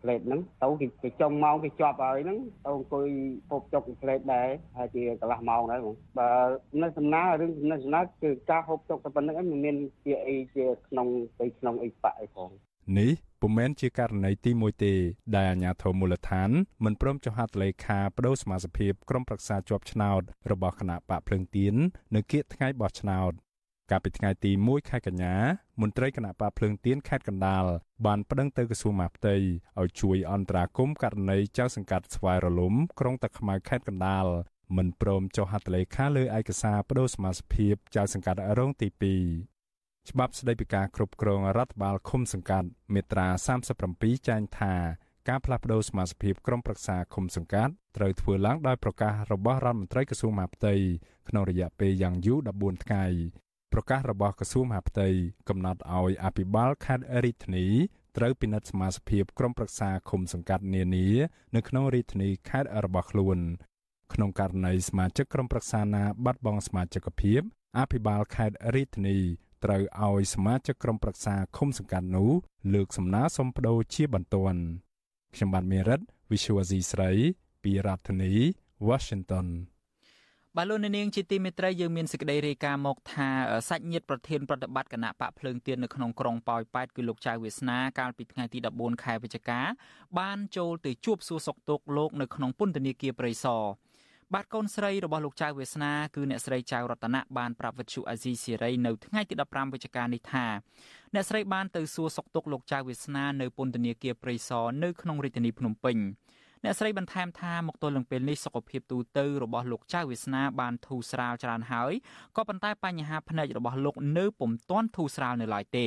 [0.00, 0.68] ផ្លេតហ្នឹងទៅ
[1.02, 3.08] គេចុងម៉ោងគេជាប់ហើយហ្នឹងទៅអង្គុយ
[3.50, 6.30] ពប់ចុកផ្លេតដែរហើយជាកន្លះម៉ោងដែរបងបើ
[6.82, 11.06] នៅសំណារឿងនៅសំណាគឺការហូបចុកតែប៉ុណ្្នឹងឯងមិនមានជាអីជាក្នុង
[11.40, 12.50] ទៅក្នុងអីបាក់អីផង
[12.98, 14.94] នេះពុំមែនជាករណីទី1ទេ
[15.36, 16.50] ដែលអាជ្ញាធរមូលដ្ឋាន
[16.84, 21.74] មិនព្រមចុះហត្ថលេខាបដូរសមាជិកក្រុមប្រឹក្សាជាប់ឆ្នោតរបស់គណៈបកភ្លឹងទៀន
[22.14, 23.32] នៅគៀកថ្ងៃបោះឆ្នោត
[23.90, 25.36] កាលពីថ្ងៃទី1ខែកញ្ញា
[25.80, 27.64] មន្ត្រីគណៈបកភ្លើងទៀនខេត្តកណ្ដាល
[28.06, 29.36] បានប្តឹងទៅក្រសួងមហាផ្ទៃ
[29.80, 34.26] ឲ្យជួយអន្តរាគមន៍ករណីចៅសង្កាត់ស្វាយរលំក្រុងតាខ្មៅខេត្តកណ្ដាល
[34.76, 37.42] មិនព្រមចុះហត្ថលេខាលើឯកសារបដូរសមាជិ
[37.74, 39.51] កចៅសង្កាត់រងទី2
[40.10, 43.26] ច្បាប់ស្តីពីការគ្រប់គ្រងរដ្ឋបាលឃុំសង្កាត់មាត្រា
[43.78, 44.74] 37ចែងថា
[45.28, 50.74] ការផ្លាស់ប្តូរសមាជិកក្រុមប្រឹក្សាឃុំសង្កាត់ត្រូវធ្វើឡើងដោយប្រកាសរបស់រដ្ឋមន្ត្រីក្រសួងមហាផ្ទៃ
[51.28, 53.04] ក្នុងរយៈពេលយ៉ាងយូរ14ថ្ងៃ
[53.72, 55.08] ប្រកាសរបស់ក្រសួងមហាផ្ទៃ
[55.48, 57.66] កំណត់ឲ្យអភិបាលខេត្តរាជធានី
[58.16, 61.06] ត្រូវពិនិត្យសមាជិកក្រុមប្រឹក្សាឃុំសង្កាត់នានា
[61.56, 63.38] នៅក្នុងរាជធានីខេត្តរបស់ខ្លួន
[64.14, 67.40] ក្នុងករណីសមាជិកក្រុមប្រឹក្សាណាបាត់បង់សមាជិកភាព
[67.78, 69.18] អភិបាលខេត្តរាជធានី
[69.64, 72.30] ត្រូវឲ្យសមាជិកក្រុមប្រឹក្សាឃុំសង្កាត់នោះ
[72.74, 74.60] លើកសំណើសុំប្តូរជាបន្ទាន់
[75.34, 77.10] ខ្ញុំបាទមេរិត Visual C ស្រី
[77.62, 78.32] ពីរដ្ឋធានី
[78.88, 79.48] Washington
[80.56, 83.28] បាទលោកនាងជាទីមេត្រីយើងមានសេចក្តីរាយការណ៍មកថា
[83.68, 89.60] សាច់ញាតិប្រធានប្រតិបត្តិគណៈបកភ្លើងទៀននៅក្នុងក្រុងប៉ោយប៉ែតគឺលោកចៅវាសនាកាលពីថ្ងៃទី14ខែវិច្ឆិកា
[90.18, 93.62] បានចូលទៅជួបសួរសុខទុក្ខលោកនៅក្នុងពន្ធនាគារព្រៃសរ
[94.36, 100.46] បាទកូនស្រីរបស់លោកចៅវាសនាគឺអ្នកស្រីចៅរតនាបានប្រាប់វិទ្យុអាស៊ីសេរីនៅថ្ងៃទី15វិច្ឆិកានេះថា
[101.14, 105.96] អ្នកស្រីបានទៅសួរសុខទុក្ខលោកចៅវាសនានៅពន្ធនាគារព្រៃសរនៅក្នុងរាជធានីភ្នំពេញ
[106.64, 111.92] អ្នកស្រីបន្ថែមថាមកទល់នឹងពេលនេះសុខភាពទូទៅរបស់លោកចៅវាសនាបានធូរស្រាលច្រើនហើយ
[112.36, 115.86] ក៏ប៉ុន្តែបញ្ហាភ្នែករបស់លោកនៅពុំទាន់ធូរស្រាលនៅឡើយទេ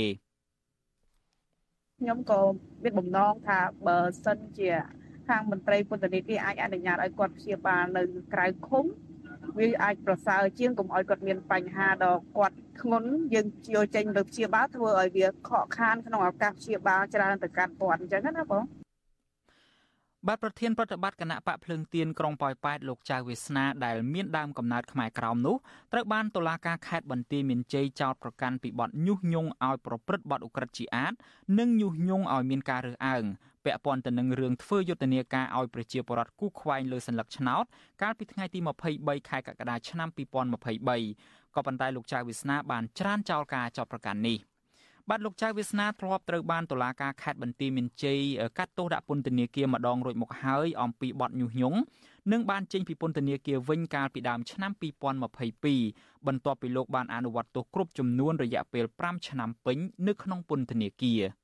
[2.00, 2.40] ខ្ញុំក៏
[2.84, 4.70] មានបំណងថាបើសិនជា
[5.28, 8.86] ខាងមន្ត្រីពន្ធនាគារអាចអនុញ្ញាតឲ្យគាត់ព្យាបាលនៅក្រៅឃុំ
[9.60, 18.64] វាអាចប្រសើរជាងកុំឲ្យគាត់មានបញ្ហាដល់គាត់ធ្ងន់យើងយកចេញទៅព្យាបាលធ្វើឲ្យវាខកខានក្នុងឱកាសព្យាបាលច្រើនទៅកាន់គាត់អញ្ចឹងណាបង
[20.28, 25.56] បាទប្រធានប្រតិបត្តិគណៈបកភ្លើងទៀនក្រុងប៉ោយប៉ែតលោកចៅវាសនាដែលមានដើមកំណើតខ្មែរក្រោមនោះ
[25.94, 31.14] ត្រូវបានតុលាការខេត្តបន្ទាយមានជ័យចោទប្រកាន់ពីបទញុះញង់ឲ្យប្រព្រឹត្តបទឧក្រិដ្ឋជាអាត
[31.60, 33.26] និងញុះញង់ឲ្យមានការរើសអើង
[33.65, 37.65] ពាក់ព័ន្ធទៅនឹងរឿងធ្វើយុទ្ធនាការឲ្យប្រជាពលរដ្ឋគូខ្វែងលើសัญลักษณ์ឆ្នោត
[38.03, 38.59] កាលពីថ្ងៃទី
[38.95, 44.39] 23ខែកក្កដាឆ្នាំ2023ក៏ប៉ុន្តែលោកចៅវាសនាបានច្រានចោលការចោទប្រកាន់នេះ
[45.09, 48.21] បាទលោកចៅវាសនាធ្លាប់ត្រូវបានតុលាការខេត្តបន្ទាយមានជ័យ
[48.59, 51.79] កាត់ទោសដាក់ពន្ធនាគារម្ដងរួចមកហើយអំពីបទញុះញង់
[52.33, 54.73] និងបានចេញពីពន្ធនាគារវិញកាលពីដើមឆ្នាំ
[55.49, 61.23] 2022បន្ទាប់ពីលោកបានអនុវត្តទោសគ្រប់ចំនួនរយៈពេល5ឆ្នាំពេញនៅក្នុងពន្ធនាគារ។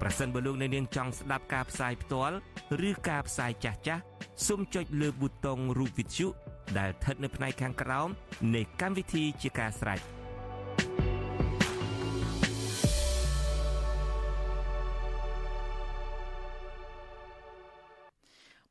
[0.00, 2.36] ប្រសិនបើលោកអ្នកនាងចង់ស្ដាប់ការផ្សាយផ្ទាល់
[2.88, 4.02] ឬការផ្សាយចាស់ចាស់
[4.46, 6.26] សូមចុចលើប៊ូតុងរូបវិទ្យុ
[6.78, 8.08] ដែលស្ថិតនៅផ្នែកខាងក្រោម
[8.54, 9.98] នៃកម្មវិធីជាការស្ដាយ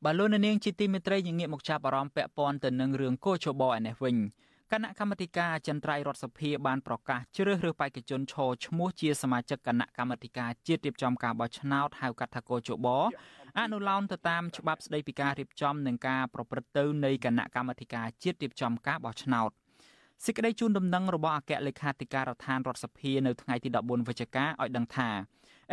[0.04, 4.16] បាទលោកនាងជាទីមេត្រីយើងងាកមកចាប់អារម្មណ៍ពាក់ព័ន្ធទៅនឹងរឿងកោជបឯនេះវិញ
[4.74, 12.88] គណៈកម្មាធិការអចិន្ត្រៃយ៍រដ្ឋសភាបានប្រកាសជ្រើសរើសបេក្ខជនឈរឈ្មោះជាសមាជិកគណៈកម្មាធិការជាតិរៀបចំការបោះឆ្នោតហៅកាត់ថាកោជប
[13.60, 19.50] អនុលោមទៅតាមច្បាប់ស្តីពីការរៀបចំនិងការប្រព្រឹត្តទៅនៃគណៈកម្មាធិការជាតិរៀបចំការបោះឆ្នោត
[20.26, 25.10] សេចក្តីជូនដំណឹងរបស់អគ្គលេខាធិការដ្ឋានរដ្ឋសភានៅថ្ងៃទី14វិច្ឆិកាឲ្យដឹងថា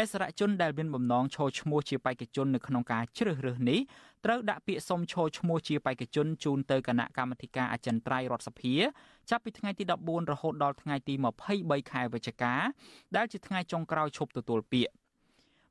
[0.01, 3.81] អិសរាជជនដែលមានបំណងឈរឈ្មោះជាបេក្ខជននៅក្នុងការជ្រើសរើសនេះ
[4.25, 8.75] ត្រូវដាក់ពាក្យសុំឈរឈ្មោះជាបេក្ខជនជូនទៅគណៈកម្មាធិការអចិន្ត្រៃយ៍រដ្ឋសភា
[9.31, 11.15] ចាប់ពីថ្ងៃទី14រហូតដល់ថ្ងៃទី
[11.53, 12.55] 23ខែវិច្ឆិកា
[13.17, 14.93] ដែលជាថ្ងៃចុងក្រោយឈប់ទទួលពាក្យ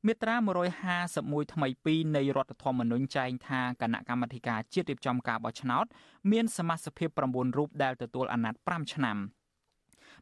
[0.05, 0.35] មាត្រា
[0.95, 5.85] 151ថ្មី2នៃរដ្ឋធម្មនុញ្ញចែងថាគណៈកម្មាធិការជាតិរៀបចំការបោះឆ្នោត
[6.31, 9.17] មានសមាជិកភាព9រូបដែលទទួលអាណត្តិ5ឆ្នាំ។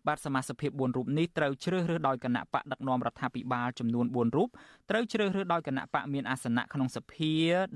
[0.07, 4.49] បាទសមាជិកភាព4រូបនេះត្រូវជ្រើសរើសដោយគណៈបកដឹកនាំរដ្ឋាភិបាលចំនួន4រូប
[4.89, 7.33] ត្រូវជ្រើសរើសដោយគណៈបកមានអាសនៈក្នុងសភា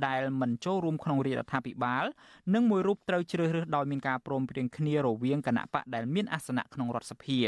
[0.08, 2.06] ដែលមិនចូលរួមក្នុងរាជរដ្ឋាភិបាល
[2.54, 7.40] និងមួយរូបត្រូវជ្រើសរើសដោយមានការព្រមព្រៀងគ្នារវាងគណៈបកដែលមានអាសនៈក្នុងរដ្ឋសភា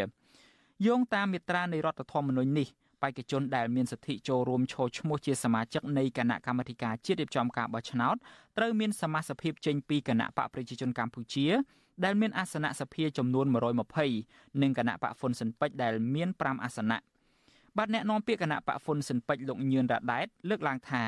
[0.85, 2.67] យោងតាមមាត្រានៃរដ្ឋធម្មនុញ្ញនេះ
[3.01, 8.15] បេក្ខជនដែលមានសិទ្ធិចូលរួមឈរឈ្មោះជាសមាជិកនៃគណៈកម្មាធិការជាតិរៀបចំការបោះឆ្នោត
[8.57, 11.47] ត្រូវមានសមាជិកភាពចេញពីគណៈបកប្រជាជនកម្ពុជា
[12.05, 13.45] ដែលមានអាសនៈសភាចំនួន
[14.03, 16.97] 120និងគណៈបកហ្វុនស៊ិនពេជ្រដែលមាន5អាសនៈ
[17.77, 21.03] បាទអ្នកនាំពាក្យគណៈបកហ្វុនស៊ិនពេជ្រលោកញឿនរ៉ាដែតលើកឡើងថា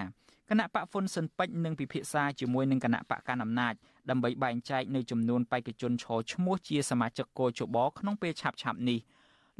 [0.50, 3.74] គណៈបកហ្វុនស៊ិនពេជ្រនឹងពិភាក្សាជាមួយនឹងគណៈបកកណ្ដាលអំណាច
[4.10, 9.00] ដើម្បីបែងចែកនៅចំនួនបេក្ខជនឈរឈ្មោះជាសមាជិកកោជបក្នុងពេលឆាប់ៗនេះ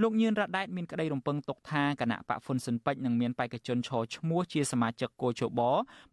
[0.02, 5.62] លោកញឿនរ៉ាដែតមានក្តីរំពឹងទុកថាគណៈបកហ្វុនស៊ិនពេជ្រនឹងមានបេក្ខជនឈរឈ្មោះជាសមាជិកកោជប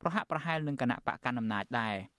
[0.00, 1.96] ប្រហាក់ប្រហែលនឹងគណៈបកកណ្ដាលអំណាចដែរ។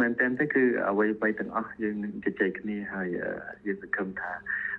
[0.00, 3.08] មែនតើទៅគឺអ្វីអ្វីទាំងអស់យើងនឹងជជែកគ្នាហើយ
[3.66, 4.32] យើងសង្ឃឹមថា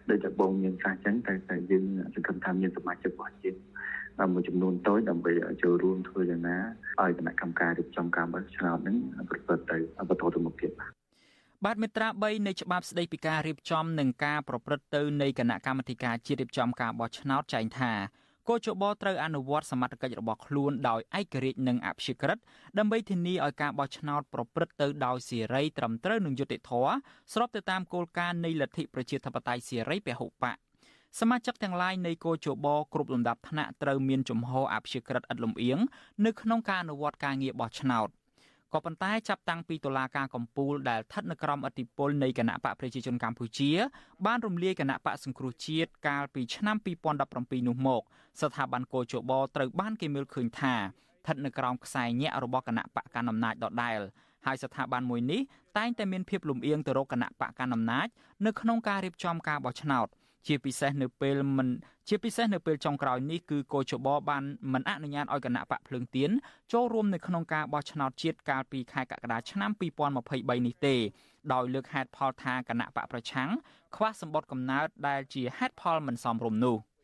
[0.09, 1.83] ដូចតែបងមានខ្លះចឹងតែតែយើង
[2.15, 3.57] សង្ឃឹមថាមានសមាជិករបស់យើង
[4.33, 5.31] មួយចំនួនតូចដើម្បី
[5.63, 6.57] ចូលរួមធ្វើយ៉ាងណា
[7.01, 8.97] ឲ្យគណៈកម្មការរៀបចំការបោះឆ្នោតហ្នឹង
[9.29, 9.77] ប្រព្រឹត្តទៅ
[10.09, 10.91] បន្តទៅមុខទៀតបាទ
[11.65, 17.91] បាទមេត្រា3នៃច្បាប់ស្តីពីការរៀបចំនិងការប្រព្រឹត្តទៅនៃគណៈកម្មាធិការជាតិរៀបចំការបោះឆ្នោតចែងថា
[18.49, 22.37] កោជបត្រូវអនុវត្តសមត្ថកិច្ចរបស់ខ្លួនដោយឯករាជ្យនិងអព្យាក្រឹត
[22.77, 26.93] ដើម្បីធានាឲ្យការបោះឆ្នោតប្រព្រឹត្តទៅដោយសេរីត្រឹមត្រូវនិងយុត្តិធម៌
[27.33, 30.57] ស្របទៅតាមគោលការណ៍នៃលទ្ធិប្រជាធិបតេយ្យសេរីពហុបក
[31.19, 35.79] សមាជិកទាំងឡាយនៃគោជបគ្រប់លំដាប់ថ្នាក់ត្រូវមានជំហរអព្យាក្រឹតឥតលំអៀង
[36.25, 38.09] នៅក្នុងការអនុវត្តការងារបោះឆ្នោត។
[38.75, 43.71] ក៏ប៉ុន្តែចាប់តាំងពីតុលាការកំពូលដែលស្ថិតនៅក្រោមអធិបតេយ្យនៃគណៈបកប្រជាជនកម្ពុជា
[44.25, 46.77] បានរំលាយគណៈបកសង្គ្រោះជាតិកាលពីឆ្នាំ
[47.21, 48.01] 2017នោះមក
[48.41, 53.99] ស្ថាប័នកោជបត្រូវបានគេមើលឃើញថាស្ថិតនៅក្រោមខ្សែញាក់របស់គណៈបកកណ្ដាលអំណាចដដែល
[54.45, 55.41] ហើយស្ថាប័នមួយនេះ
[55.77, 58.07] តែងតែមានភាពលំអៀងទៅរកគណៈបកកណ្ដាលអំណាច
[58.45, 60.07] នៅក្នុងការរៀបចំការបោះឆ្នោត
[60.47, 61.67] ជាពិសេសនៅពេលមិន
[62.09, 66.29] ជាពិសេសនៅពេលចុងក្រោយនេះគឺកោជបបានមិនអនុញ្ញាតឲ្យគណៈបកភ្លើងទៀន
[66.73, 69.71] ចូលរួមនៅក្នុងការបោះឆ្នោតជាតិកាលពីខែកក្កដាឆ្នាំ
[70.17, 70.95] 2023នេះទេ
[71.53, 73.49] ដោយលើកហេតុផលថាគណៈបកប្រឆាំង
[73.95, 76.77] ខ្វះសម្បត្តិកំណើតដែលជាហេតុផលមិនសមរម្យនោះ។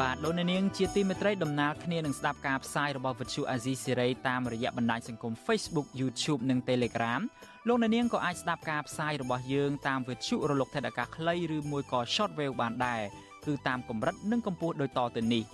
[0.00, 7.20] បាទលោកអ្នកនាងជាទីមេត្រីដំណើរគ្នានឹងស្ដាប់ការផ្សាយរបស់វិទ្យុអាស៊ីសេរីតាមរយៈបណ្ដាញសង្គម Facebook YouTube និង Telegram
[7.68, 13.02] លោកអ្នកនាងក៏អាចស្ដាប់ការផ្សាយរបស់យើងតាមវិទ្យុរលកថេដាកាខ្លីឬមួយក៏ Shortwave បានដែរ
[13.46, 15.44] គឺតាមកម្រិតនិងកម្ពស់ដូចតទៅនេះ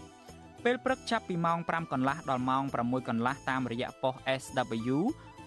[0.64, 4.98] ពេលព្រឹកចាប់ពីម៉ោង5កន្លះដល់ម៉ោង6កន្លះតាមរយៈប៉ុស SW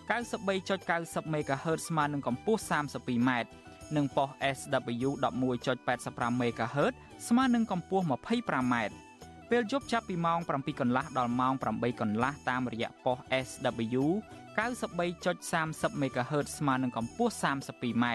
[0.09, 3.29] 93.90 MHz ស្មើនឹងកម្ពស់ 32m
[3.95, 5.09] និងប៉ុស SW
[5.63, 6.93] 11.85 MHz
[7.27, 8.75] ស្មើនឹងកម្ពស់ 25m
[9.49, 14.05] ពេលយប់ចាប់ពីម៉ោង7កន្លះដល់ម៉ោង8កន្លះតាមរយៈប៉ុស SW
[14.57, 18.05] 93.30 MHz ស្មើនឹងកម្ពស់ 32m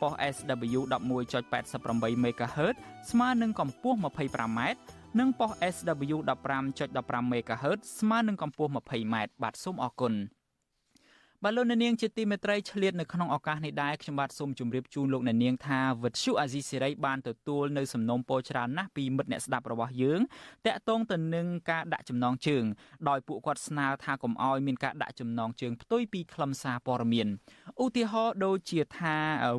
[0.00, 2.74] ប៉ុស SW 11.88 MHz
[3.10, 4.60] ស្មើនឹងកម្ពស់ 25m
[5.18, 6.16] និងប៉ុស SW
[6.66, 10.14] 15.15 MHz ស្មើនឹងកម្ពស់ 20m បាទសូមអរគុណ។
[11.44, 20.20] បាទលោកអ្នកនាងជាទីមេត្រីឆ្លៀតនៅក្នុងឱកាសនេះដែរខ្ញុំបាទសូមជម្រាបជូនលោកអ្នកនាងថាវិទ្យុអាស៊ីសេរីបានទទួលនៅសំណូមពរច្រើនណាស់ពីមិត្តអ្នកស្ដាប់របស់យើង
[20.66, 22.64] តាក់ទងទៅនឹងការដាក់ចំណងជើង
[23.08, 27.28] ដោយពួកគាត់ស្នើថាកុំអោយមានការដាក់ចំណងជើងផ្ទុយពីខ្លឹមសារព័ត៌មាន
[27.84, 29.16] ឧទាហរណ៍ដូចជាថា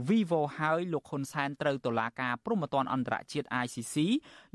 [0.08, 3.96] Vivo ហើយលោកហ៊ុនសែនត្រូវតុលាការព្រហ្មទណ្ឌអន្តរជាតិ ICC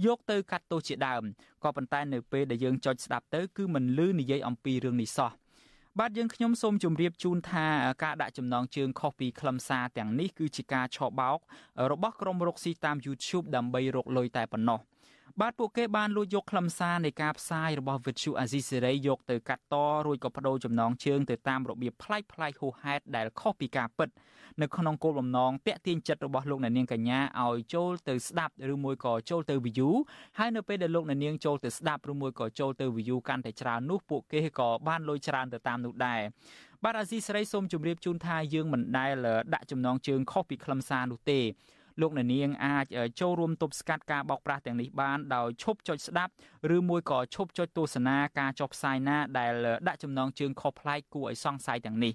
[0.07, 1.23] យកទៅកាត់ទោសជាដើម
[1.65, 5.33] ក៏ប៉ុន្តែនៅពេលដែលយើងចុចស្ដាប់ទៅគឺមិនលឺនិយាយអំពីរឿងនេះសោះ
[6.01, 7.67] បាទយើងខ្ញុំសូមជម្រាបជូនថា
[8.05, 11.39] ការដាក់ចំណងជើងខុសពីខ្លឹមសារទាំងនេះគឺជាការឆបោក
[11.91, 14.79] របស់ក្រុមរកស៊ីតាម YouTube ដើម្បីរកលុយតែប៉ុណ្ណោះ
[15.43, 19.75] បាទពួកគេបានលួចយកខ្លឹមសារនៃការផ្សាយរបស់ Virtu Azisiri យកទៅកាត់ត
[20.07, 24.09] រួចក៏បដូរចំណងជើងទៅតាមរបៀបប្លែកប្លែកហួសហេតុដែលខុសពីការពិត
[24.63, 29.91] នៅក្នុងគោលបំណងតាក់ទាញចិត្តរបស់លោកអ្នកនាងកញ្ញាឲ្យចូលទៅស្ដាប់ឬមួយក៏ចូលទៅ view
[30.39, 36.21] ហើយនៅពេលដែលលោកអ្នកនាងចូលទៅស្ដាប់ឬមួយក៏ចូលទៅ view កាន់តែច្រើននោះពួកគេក៏បានលុយច្រើនទៅតាមនោះដែរ
[36.85, 39.13] បាទអាស៊ីសេរីសូមជម្រាបជូនថាយើងមិនដែល
[39.55, 41.41] ដាក់ចំណងជើងខុសពីខ្លឹមសារនោះទេ
[42.01, 42.85] លោកអ្នកនាងអាច
[43.21, 46.33] ចូលរួមទប់ស្កាត់ការបោកប្រាស់ទាំងនេះបានដោយឈប់ចុចស្ដាប់
[46.77, 49.53] ឬមួយក៏ឈប់ចុចទស្សនាការចុះផ្សាយណាដែល
[49.89, 52.15] ដាក់ចំណងជើងខុសប្លែកគួរឲ្យសង្ស័យទាំងនេះ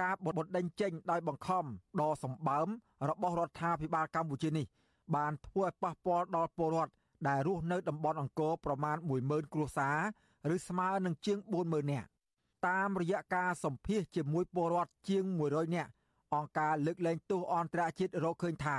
[0.00, 1.64] ការបដិដេញចេញដោយបង្ខំ
[2.00, 2.68] ដ៏សម្បើម
[3.10, 4.66] របស់រដ្ឋាភិបាលកម្ពុជានេះ
[5.16, 6.92] បានធ្វើឲ្យប៉ះពាល់ដល់ពលរដ្ឋ
[7.28, 9.98] ដែលរស់នៅតំបន់អង្គរប្រមាណ10000គ្រួសារ
[10.54, 12.08] ឬស្មើនឹងជាង40000នាក់
[12.66, 15.90] តាមរយៈការសម្ភាសជាមួយពលរដ្ឋជាង100នាក់
[16.34, 18.78] អង្គការលើកលែងទោសអន្តរជាតិរកឃើញថា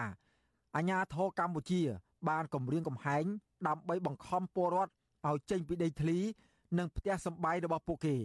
[0.75, 1.81] អាញាធរកម្ពុជា
[2.29, 3.25] បានគម្រាមកំហែង
[3.67, 4.91] ដើម្បីបង្ខំពលរដ្ឋ
[5.27, 6.19] ឲ្យចេញពីដីធ្លី
[6.77, 8.15] និងផ្ទះសម្បែងរបស់ពួកគេ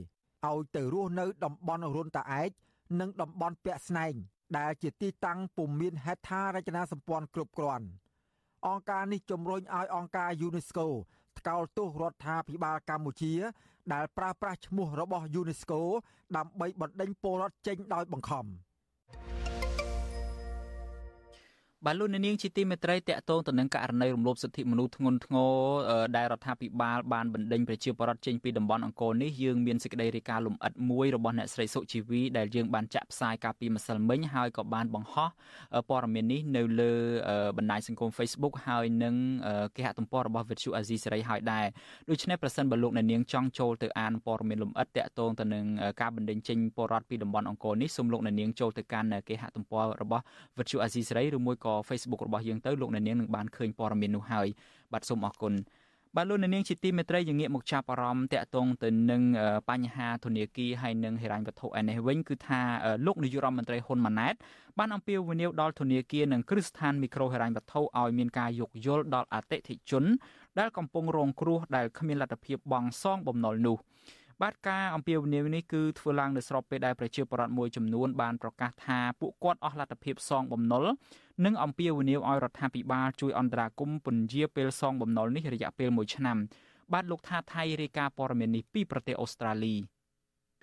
[0.47, 2.51] ឲ្យទៅរស់នៅតំបន់រុនតាឯក
[2.99, 4.15] និងតំបន់ពាក់ស្នែង
[4.59, 7.87] ដែលជាទីតាំងពុំមានហេដ្ឋារចនាសម្ព័ន្ធគ្រប់គ្រាន់
[8.67, 10.87] អង្គការនេះជំរុញឲ្យអង្គការ UNESCO
[11.39, 13.35] ថ្កោលទោសរដ្ឋាភិបាលកម្ពុជា
[13.93, 15.81] ដែលប្រើប្រាស់ឈ្មោះរបស់ UNESCO
[16.37, 18.47] ដើម្បីបណ្ដេញពលរដ្ឋចេញដោយបង្ខំ។
[21.87, 25.55] បាទលោកនាងជាទីមេត្រីតកតងទៅនឹងករណីរំលោភសិទ្ធិមនុស្សធ្ងន់ធ្ងរ
[26.17, 35.31] ដែលរដ្ឋាភិបាលបានបណ្ដេញប្រជាពលរដ្ឋចេញពីតំបន់អង្គរនេះយើងមានសេចក្តីរាយការណ៍លម្អិតមួយរបស់អ្នកស្រីសុជីវីដែលយើងបានចាក់ផ្សាយកាលពីម្សិលមិញហើយក៏បានបង្ហោះ
[35.89, 36.93] ព័ត៌មាននេះនៅលើ
[37.57, 39.15] បណ្ដាញសង្គម Facebook ហើយនឹង
[39.77, 41.67] គេហទំព័ររបស់ Virtual Azizi សេរីហើយដែរ
[42.11, 45.65] ដូច្នេះប្រសិនបើលោកនាងចង់ចូលទៅអានព័ត៌មានលម្អិតតកតងទៅនឹង
[46.01, 50.23] ការបណ្ដេញចេញពលរដ្ឋពីតំបន់អង្គរនេះសូមលោកនាងចូលទៅកាន់គេហទំព័ររបស់
[50.59, 54.47] Virtual Azizi សេរីឬមួយក៏ Facebook របស់យើងទៅលោកអ្នកនាងនឹងបានឃើញព័ត៌មាននោះហើយ
[54.93, 55.55] បាទសូមអរគុណ
[56.17, 59.23] បាទលោកអ្នកនាងជាទីមេត្រីយើងងាកមកចាប់អារម្មណ៍តាក់ទងទៅនឹង
[59.71, 62.61] បញ្ហាធនាគារហើយនិងហិរញ្ញវត្ថុឯនេះវិញគឺថា
[63.07, 64.35] លោកនាយករដ្ឋមន្ត្រីហ៊ុនម៉ាណែត
[64.79, 70.05] បានអំពាវនាវដល់ធនាគារនិងគ្រឹះស្ថានមីក្រូហិរញ្ញវត្ថុឲ្យមានការយោគយល់ដល់អតិថិជន
[70.59, 73.77] ដែលកំពុងរងគ្រោះដែលគ្មានលទ្ធភាពបង់សងបំណុលនោះ
[74.43, 80.85] បាទការអំពាវនាវនេះគឺធ្វើឡើងនៅស្របពេលដែលប្រជាពលរដ្ឋមួយចំនួនបានប្រកាសថាពួកគាត់អស់លទ្ធភាពសងបំណុល
[81.45, 86.37] និងអំពាវនាវឲ្យរដ្ឋាភិបាលជួយអន្តរាគមន៍ពន្យាពេលសងបំណុលនេះរយៈពេល1ឆ្នាំ
[86.93, 89.75] បាទលោកថាថៃរាយការណ៍ព័ត៌មាននេះពីប្រទេសអូស្ត្រាលី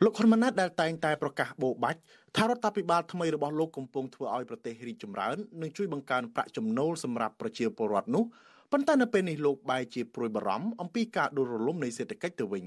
[0.03, 1.99] លោកហ៊ុនម៉ាណែតដែលតែងតែប្រកាសបោបាច់
[2.37, 8.23] ថារដ្ឋាភិបាលថ្មីរបស់លោកកំពុងធ្វើឲ្យប្រទេសរីកចម្រើននិងជួយបង្កើនប្រាក់ចំណូលសម្រាប់ប្រជាពលរដ្ឋនោះ
[8.71, 12.65] ប៉ុន្តែនៅពេលនេះលោកបែរជាព្រួយបារម្ភអំពីការដួលរលំនៃសេដ្ឋកិច្ចទៅវិញ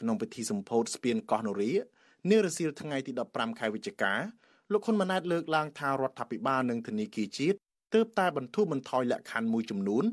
[0.00, 1.72] ក្នុងពិធីសម្ពោធស្ពានកោះនរា
[2.30, 4.12] នារសៀលថ្ងៃទី15ខែវិច្ឆិកា
[4.72, 7.56] លោកហ៊ុនម៉ាណែតលើកឡើងថារដ្ឋាភិបាលនិងធនាគារជាតិ
[7.94, 10.04] ទើបតែបន្ធូរបន្ថយលក្ខខណ្ឌមួយចំនួន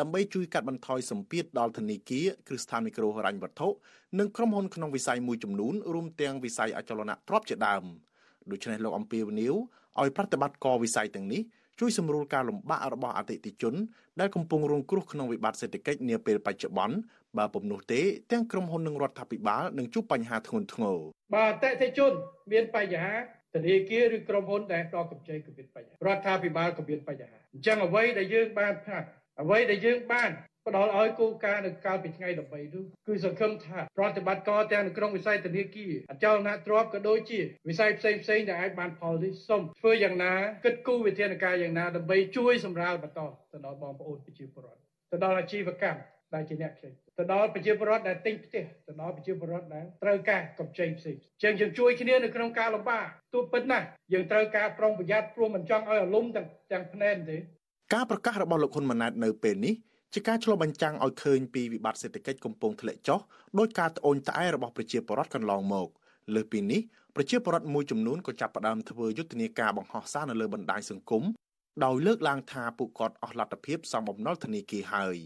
[0.00, 3.68] ដើម្បីជួយកាត់បន្ថយសម្ពាធដល់ធនាគារគ្រឹះស្ថានមីក្រូហិរញ្ញវត្ថុ
[4.18, 7.84] និងក្រុមហ៊ុនក្នុងវិស័យមួយចំនួនរួមទាំងវិស័យអចលនទ្រព្យជាដើម
[8.50, 9.54] ដូច្នេះលោកអំពីវនីវ
[10.00, 11.40] ឲ្យប្រតិបត្តិការវិស័យទាំងនេះ
[11.80, 13.74] ជួយសម្រួលការលំបាករបស់អតិថិជន
[14.20, 16.96] ដែលកំពុងរងគ្រោះក្នុងវិបត្តិសេដ្ឋកិច្ចនាពេលបច្ចុប្បន្ន
[17.38, 18.00] បើពុំនោះទេ
[18.32, 20.96] ទាំងក្រុមហ៊ុននិងរដ្ឋាភិបាលនឹងជួបបញ្ហាធ្ងន់ធ្ងរ
[21.34, 22.12] បើអតិថិជន
[22.52, 23.14] មានបញ្ហា
[23.54, 29.06] ធនាគារឬក្រុមហ៊ុនដែលផ្ដល់កម្ចីក៏មានបញ្ហារដ្ឋាភិបាលក៏មានបញ្ហាអញ្ចឹងអ្វីដែលយើងបានផ្លាស់
[29.42, 30.30] អ្វីដែលយើងបាន
[30.66, 32.38] ផ្ដល់ឲ្យគោលការណ៍នៅកាលពីថ្ងៃ13
[32.74, 40.32] នោះគឺសង្ឃឹមថាប្រតិបត្តិការទាំងនៅក្នុងវិស័យធនាគារអចលនទ្រព្យក៏ដូចជាវិស័យផ្សេងផ្សេងដែលអាចបានផលនេះសូមធ្វើយ៉ាងណា
[40.64, 43.20] គិតគូរវិធានការយ៉ាងណាដើម្បីជួយសម្រាលបន្ត
[43.52, 44.80] ទៅដល់បងប្អូនប្រជាពលរដ្ឋ
[45.12, 46.00] ទៅដល់អាជីវកម្ម
[46.34, 53.04] ដែលជាអ្នកផ្សេងទៅដល់ប្រជាពលរដ្ឋដែលទិញផ្ទះទៅដល់ប្រជាពលរដ្ឋដែលត្រូវការកម្ចីផ្សេងជាងយើងជួយគ្នានៅក្នុងការលំបាក
[53.34, 57.36] ទោះពិតណាស់យើងត្រូវការប្រុងប្រយ័ត្នព្រោះមិនចង់ឲ្យអាលុំទាំងទាំងភ្នែនទេ
[57.94, 59.74] ការប្រកាសរបស់លោកហ៊ុនម៉ាណែតនៅពេលនេះ
[60.14, 63.20] ជាការឆ្លុះបញ្ចាំងឲ្យឃើញពីវិបត្តិសេដ្ឋកិច្ចកំពុងធ្លាក់ចុះ
[63.58, 65.88] ដោយការត្អូញត្អែរបស់ប្រជាពលរដ្ឋកន្លងមក
[66.34, 66.80] លើសពីនេះ
[67.16, 71.24] ប្រជាពលរដ្ឋមួយចំនួនក៏ចាប់ផ្ដើមធ្វើយុទ្ធនាការបង្ហោះសារនៅលើបណ្ដាញសង្គម
[71.84, 75.16] ដោយលើកឡើងថាពួកគាត់អស់លទ្ធភាពសំបំណុលធនាគារហើយ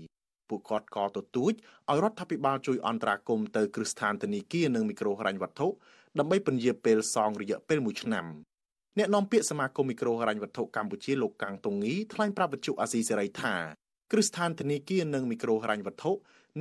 [0.49, 1.53] ពួកគាត់ក៏ទទូច
[1.91, 5.67] ឲ្យរដ្ឋាភិបាលជួយអន្តរាគមន៍ទៅគ្រឹះស្ថានធនាគារនិងមីក្រូហិរញ្ញវត្ថុ
[6.19, 8.27] ដើម្បីពន្យាពេលសងរយៈពេល1ឆ្នាំ
[8.99, 13.55] អ្នកនាំពាក្យសមាគមមីក្រូហិរញ្ញវត្ថុកម្ពុជាលោកកាំងតុងងីថ្លែងប្រាប់វិទ្យុអាស៊ីសេរីថា
[14.13, 16.11] គ្រឹះស្ថានធនាគារនិងមីក្រូហិរញ្ញវត្ថុ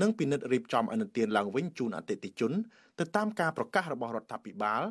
[0.02, 2.52] នឹងពិនិត្យរៀបចំអនុទានឡើងវិញជូនអតិថិជន
[3.00, 4.82] ទៅតាមការប្រកាសរបស់រដ្ឋាភិបាល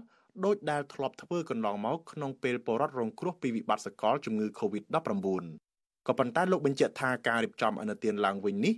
[0.45, 5.45] ដោយដែលធ្លាប់ធ្វើកន្លងមកក្នុងពេលពលរដ្ឋរងគ្រោះពីវិបត្តិសកលជំងឺ Covid-19
[6.07, 8.75] ក៏ប៉ុន្តែលោកបញ្ជាក់ថាការរៀបចំអនុទានឡើងវិញនេះ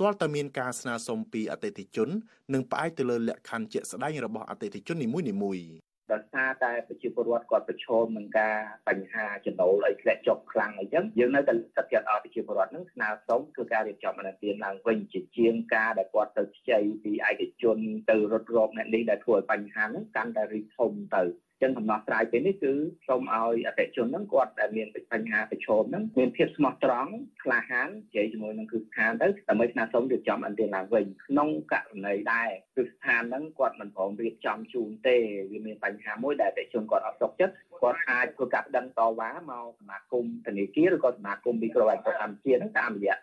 [0.00, 2.08] ទាល់តែមានការស្នើសុំពីអតិថិជន
[2.52, 5.08] និងផ្អែកទៅលើលក្ខខណ្ឌជាក់ស្ដែងរបស់អតិថិជននី
[5.42, 8.56] មួយៗ ដោយសារតែប្រជាពលរដ្ឋគាត់ប្រឈមនឹងការ
[8.88, 17.78] បញ្ហាចំណូលអីធ្លាក់ចុះខ្លាំងអីចឹងយើងនៅតែសង្កេតឲ្យប្រជាពលរដ្ឋនឹងស្នើសុំគឺការរៀបចំអនុទានឡើងវិញជាជាងការដែលគាត់ទៅខ្ចីពីឯកជន
[18.10, 21.22] ទៅរត់រកអ្នកនេះដែលធ្វើឲ្យបញ្ហាហ្នឹងកាន់តែរីកធំទៅ
[21.62, 22.72] ចឹងដំណោះស្រាយពេលនេះគឺ
[23.08, 27.12] សូមឲ្យអតិជនហ្នឹងគាត់ដែលមានបញ្ហាប្រឈមហ្នឹងមានភាពស្មោះត្រង់
[27.44, 35.16] ក្លាហាននិយាយជាមួយនឹងគ្រឹះស្ថានទៅដើម្បីស្នើសុំរៀបចំអន្តរឡើងវិញក្នុងករណីដែរគ្រឹះស្ថានហ្នឹងគាត់មិនព្រមរៀបចំជូនទេ
[35.52, 43.16] វាមានបញ្ហាមួយដែលអតិជនគាត់អត់សុខចិត្តគាត់អាចធ្វើការប្តឹងតវ៉ាមកសមាគមធនាគារឬក៏សមាគមមីក្រូហិរញ្ញវត្ថុកម្ពុជាហ្នឹងតាមរយៈ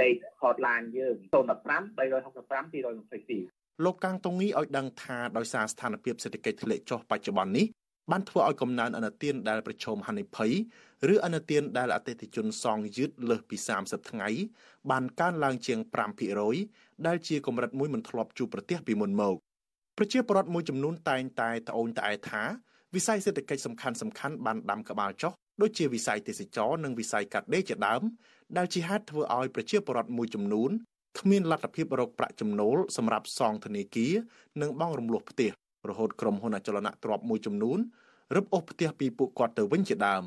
[0.00, 7.66] លេខ hotline យើង015 365 222 លោកកាំងតុងងីឲ្យដឹងថាដោយសារស្ថានភាពសេដ្ឋកិច្ចធ្លាក់ចុះបច្ចុប្បន្ននេះ
[8.10, 10.52] បានធ្វើឲ្យកំណើនអនុទានដែលប្រឈមហានិភ័យ
[11.14, 14.28] ឬអនុទានដែលអតិថិជនសងយឺតលើសពី30ថ្ងៃ
[14.90, 15.78] បានកើនឡើងជាង
[16.42, 19.36] 5%ដែលជាកម្រិតមួយមិនធ្លាប់ជួបប្រទះពីមុនមក
[19.98, 22.42] ប្រជាពលរដ្ឋមួយចំនួនតែងតែត្អូញត្អែថា
[22.94, 28.02] វិស័យសេដ្ឋកិច្ចសំខាន់សំខាន់បានដាំក្បាលចុះដូចជាវិស័យទេសចរនិងវិស័យកាត់ដេរជាដើម
[28.56, 30.70] ដែលជាហេតុធ្វើឲ្យប្រជាពលរដ្ឋមួយចំនួន
[31.20, 34.12] គ្មានលទ្ធភាពរកប្រាក់ចំណូលសម្រាប់សងធនាគារ
[34.60, 35.50] និងបង់រំលោះផ្ទះ
[35.88, 37.78] រហូតក្រុមហ៊ុនអចលនទ្រព្យមួយចំនួន
[38.36, 40.24] រឹបអូសផ្ទះពីពួកគាត់ទៅវិញជាដើម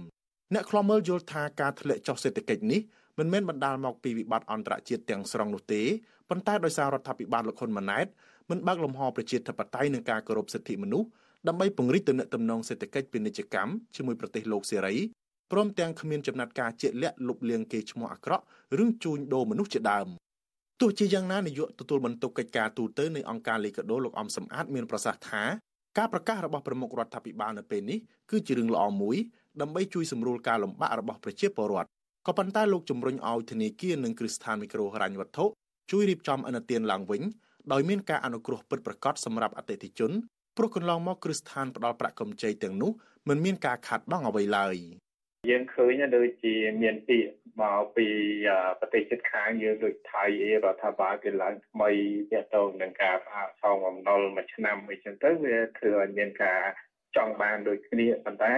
[0.54, 2.82] អ្នកខ្លាំមើលយល់ថាការធ្លាក់ចុះសេដ្ឋកិច្ចនេះ
[3.20, 5.82] មិនមែនបណ្ដាលមកពីវិបត្តិអន្តរជាតិទាំងស្រុងនោះទេ
[6.30, 8.08] ប៉ុន្តែដោយសាររដ្ឋាភិបាលលោកហ៊ុនម៉ាណែត
[8.50, 11.08] មិនបើកលំហប្រជាធិបតេយ្យនិងការគោរពសិទ្ធិមនុស្ស
[11.48, 14.96] ដើម្បីពង្រីកទំនាក់ទំនងសេដ្ឋកិច្ចពាណិជ្ជកម្មជាមួយប្រទេសលោកសេរី
[15.52, 18.44] ព្រមទាំងគ្មានចំណាត់ការជាក់លាក់លុបលាងគេឈ្មោះអាក្រក់
[18.78, 20.08] រឿងជួញដូរមនុស្សជាដើម
[20.82, 25.44] ទោះជាយ៉ាងណានាយកទទួលបន្ទុកកិច្ចការទូតទៅនៃអង្គការលីកាដូលោកអំសំអាតមានប្រសាសន៍ថា
[25.98, 28.00] ការប្រកាសរបស់ប្រមុខរដ្ឋាភិបាលនៅពេលនេះ
[28.32, 29.18] គឺជារឿងល្អមួយ
[29.62, 31.90] ដើម្បីជួយសម្រួលការលំបាករបស់ប្រជាពលរដ្ឋ
[32.28, 35.46] ក៏ប៉ុន្តែលោកជំរុញឲ្យធនាគារនិងគ្រឹះស្ថានមីក្រូហិរញ្ញវត្ថុ
[35.92, 37.22] ជួយរៀបចំអនុទានឡើងវិញ
[37.72, 40.12] ដោយមានការអនុគ្រោះពិតប្រាកដសម្រាប់អតិថិជន
[40.58, 42.92] ព្រោះកន្លងមកគ្រឹះស្ថានផ្ដល់ប្រាក់កម្ចីទាំងនោះ
[43.30, 44.76] មិនមានការខាតបង់អ្វីឡើយ
[45.50, 47.32] យើងឃើញដូចជាមានពាក្យ
[47.62, 48.08] មកពី
[48.80, 51.90] ប្រទេសជិតខាងយើងដូចថៃអីរដ្ឋាភិបាលគេឡើងថ្មី
[52.32, 56.62] ទាក់ទងនឹងការផ្អាកសងអំណុលមួយឆ្នាំអីចឹងទៅវាធ្វើឲ្យមានការ
[57.16, 58.56] ចង់បានដូចគ្នាប៉ុន្តែ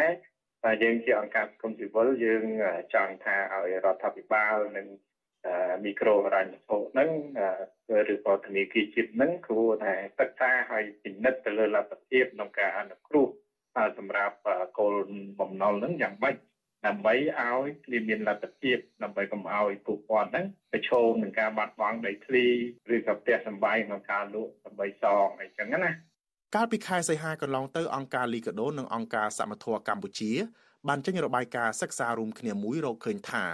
[0.64, 2.44] តែយើងជាអង្គការសង្គមស៊ីវិលយើង
[2.94, 4.88] ចង់ថាឲ្យរដ្ឋាភិបាលនិង
[5.84, 7.10] មីក្រូហិរញ្ញវត្ថុហ្នឹង
[8.14, 13.28] ឬក៏ធនាគារជាតិហ្នឹងគួរតែសិក្សាឲ្យពិនិត្យទៅលើលទ្ធភាពក្នុងការអនុគ្រោះ
[13.98, 14.36] សម្រាប់
[14.80, 14.94] គោល
[15.40, 16.36] បំណុលហ្នឹងយ៉ាងម៉េច
[16.88, 22.46] ដើម្បីឲ្យវាមានលទ្ធភាពដើម្បីកុំឲ្យពួកគាត់ហ្នឹងប្រឈមនឹងការបាត់បង់ដីធ្លី
[22.96, 25.92] ឬក៏ផ្ទះសម្បែងក្នុងការលក់ដើម្បីសងអីចឹងណា
[26.56, 30.32] កាលពីខែសីហាកន្លងទៅអង្គការលីកាដូនិងអង្គការសមត្ថៈកម្ពុជា
[30.88, 33.46] បានចេញរបាយការណ៍សិក្សារួមគ្នាមួយរកឃើញថា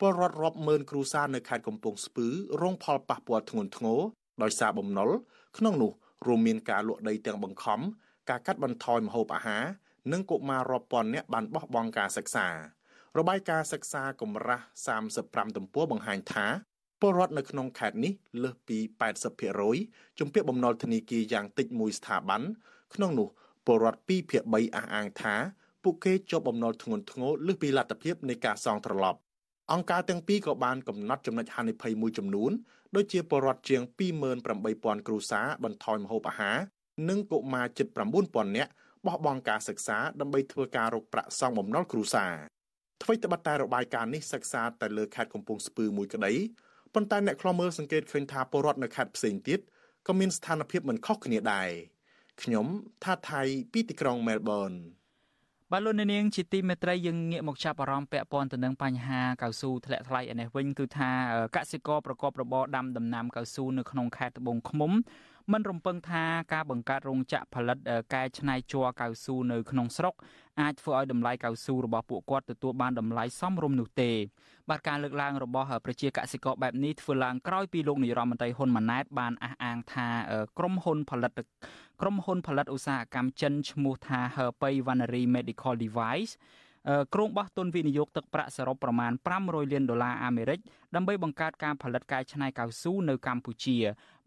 [0.00, 2.26] ពលរដ្ឋរាប់ម៉ឺនគ្រួសារនៅខេត្តកំពង់ស្ពឺ
[2.62, 4.00] រងផលប៉ះពាល់ធ្ងន់ធ្ងរ
[4.42, 5.10] ដោយសារបំណុល
[5.58, 5.92] ក្នុងនោះ
[6.26, 7.80] រួមមានការលក់ដីទាំងបង្ខំ
[8.30, 9.64] ការកាត់បន្ថយម្ហូបអាហារ
[10.12, 12.48] និងកុមាររាប់ពាន់នាក់បានបោះបង់ការសិក្សា
[13.18, 14.64] របាយការណ៍សិក្សាកម្រាស់
[15.10, 16.46] 35ទំព័របង្ហាញថា
[17.00, 18.78] ពលរដ្ឋនៅក្នុងខេត្តនេះលើសពី
[19.48, 22.42] 80%ជំពាក់បំណុលធនាគារយ៉ាងតិចមួយស្ថាប័ន
[22.94, 23.28] ក្នុងនោះ
[23.66, 25.34] ពលរដ្ឋ2ភាគ3អះអាងថា
[25.82, 29.18] ពួកគេជាប់បំណុលធ្ងន់ធ្ងរលើសពីលទ្ធភាពនៃការសងត្រឡប់
[29.72, 32.52] អង្គការទាំងពីរក៏បានកំណត់ចំណុចហានិភ័យមួយចំនួន
[32.96, 33.82] ដូចជាពលរដ្ឋជាង
[34.44, 36.58] 28000គ្រួសារបន្ថយម្ហូបអាហារ
[37.08, 37.86] និងកុមារជិត
[38.22, 38.70] 9000នាក់
[39.06, 42.34] បោះបង់ការសិក្សាដើម្បីធ្វើការរកប្រាក់សងបំណុលគ្រួសារ
[43.02, 46.32] អ្វីត្បិតតែរបាយការណ៍នេះសិក្សាតែលើខេត្តកំពង់ស្ពឺមួយក្តី
[46.94, 49.60] ប៉ុន្តែអ្នកខ្លាំមើលសង្កេតឃើញថាពលរដ្ឋនៅខេត្តផ្សេងទៀត
[50.06, 51.70] ក៏មានស្ថានភាពមិនខុសគ្នាដែរ
[52.42, 52.66] ខ្ញុំ
[53.04, 53.42] ថាថៃ
[53.72, 54.72] ពីទីក្រុងមែលប៊ន
[55.72, 61.10] បាទលោកនាងជាទីមេត្រីយើងងាកមកចាប់អារម្មណ៍ពាក់ព័ន្ធទៅនឹងបញ្ហាកៅស៊ូធ្លាក់ថ្លៃឯនេះវិញគឺថា
[61.56, 64.92] កសិករប្រកបរបរដាំដំណាំកៅស៊ូនៅក្នុងខេត្តត្បូងឃ្មុំ
[65.52, 67.78] មិនរំពឹងថាការបង្កើតរោងចក្រផលិត
[68.14, 70.14] កែច្នៃជ័រកៅស៊ូនៅក្នុងស្រុក
[70.60, 74.10] អាចធ្វើឲ្យតម្លៃកៅស៊ូរបស់ពួកគាត់ទទួលបានតម្លៃសមរម្យនោះទេ
[74.70, 80.06] បាទការលើកឡើងរបស់ប្រជាកសិករបែបនេះធ្វើឡើងក្រោយពីលោកនាយរដ្ឋមន្ត្រីហ៊ុនម៉ាណែតបានអះអាងថា
[80.58, 81.32] ក្រុមហ៊ុនផលិត
[82.00, 86.32] ក្រុមហ៊ុនផលិតឧស្សាហកម្មចិនឈ្មោះថា Herpei Vanary Medical Device
[87.14, 90.58] ក្រុងបោះទុនវិនិយោគទឹកប្រាក់សរុបប្រមាណ500លានដុល្លារអាមេរិក
[90.94, 93.76] ដើម្បីបង្កើតការផលិតកែច្នៃកៅស៊ូនៅកម្ពុជា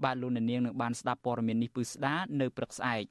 [0.03, 3.03] បាទលោកនាងនឹងបានស្ដាប់ព័ត៌មាននេះពឺស្ដានៅព្រឹកស្អែក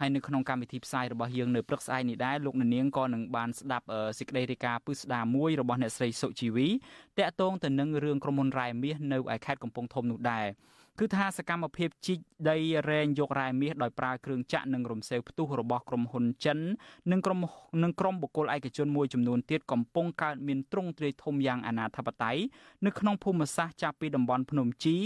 [0.00, 3.86] ហើយនៅក្នុងកម្មវិធីផ្សាយរបស់យើងនៅព្រឹកស្អែកនេះដែរលោកនាងក៏នឹងបានស្ដាប់
[4.18, 6.68] សេចក្តីរាយការណ៍ពឹស្ដាមួយរបស់អ្នកស្រីសុជីវី
[7.18, 10.46] តាក់ទងទៅនឹងរឿងក្រុមហ៊ុនរ៉ែមាសនៅឯខេត្តកំពង់ធំនោះដែរ
[11.00, 12.18] គឺថាសកម្មភាពជីក
[12.50, 12.56] ដី
[12.90, 16.58] រែងយករ៉ែមាសដោយប្រើគ្រឿងចាក់និងរំសេវផ្ទុះរបស់ក្រុមហ៊ុនចិន
[17.12, 17.38] និងក្រុម
[17.82, 22.36] និងក្រុមបុគ្គលឯកជនមួយចំនួនទៀតកំពុងកើតមានទ្រង់ទ្រាយធំយ៉ាងអនាធបត័យ
[22.86, 24.96] នៅក្នុងភូមិសាស្ត្រចាប់ពីតំបន់ភ្នំជី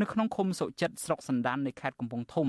[0.00, 2.48] នៅក្នុងឃុំសុចិត្តស្រុកសណ្ដាននៃខេត្តកំពង់ធំ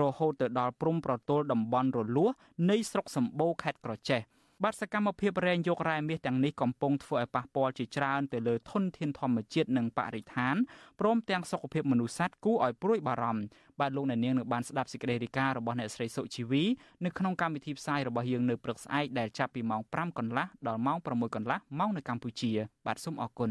[0.00, 2.30] រហូតទៅដល់ព្រំប្រទល់តំបន់រលួស
[2.70, 4.20] នៃស្រុកសម្បូរខេត្តក្រចេះ
[4.64, 10.54] បាទសកម្មភាពរែងយករ៉ែមាសទាំងនេះកំពុងធ្វើឲ្យប៉ះពាល់ជាច្រើនទៅលើធនធានធម្មជាតិនិងបរិស្ថាន
[11.00, 13.42] ព្រមទាំងសុខភាពមនុស្សសត្វគួរឲ្យព្រួយបារម្ភ
[13.80, 16.64] បាទលោកអ្នកនាងនឹងបានស្ដាប់សេចក្តីរាយការណ៍របស់អ្នកស្រីសុជីវី
[17.04, 22.52] នៅក្នុងកម្មវិធីផ្សាយរបស់យើងនៅព្រឹកស្អែកដែលចាប់ពីម៉ោង5កន្លះដល់ម៉ោង6កន្លះម៉ោងនៅកម្ពុជា
[22.86, 23.50] បាទសូមអរគុណ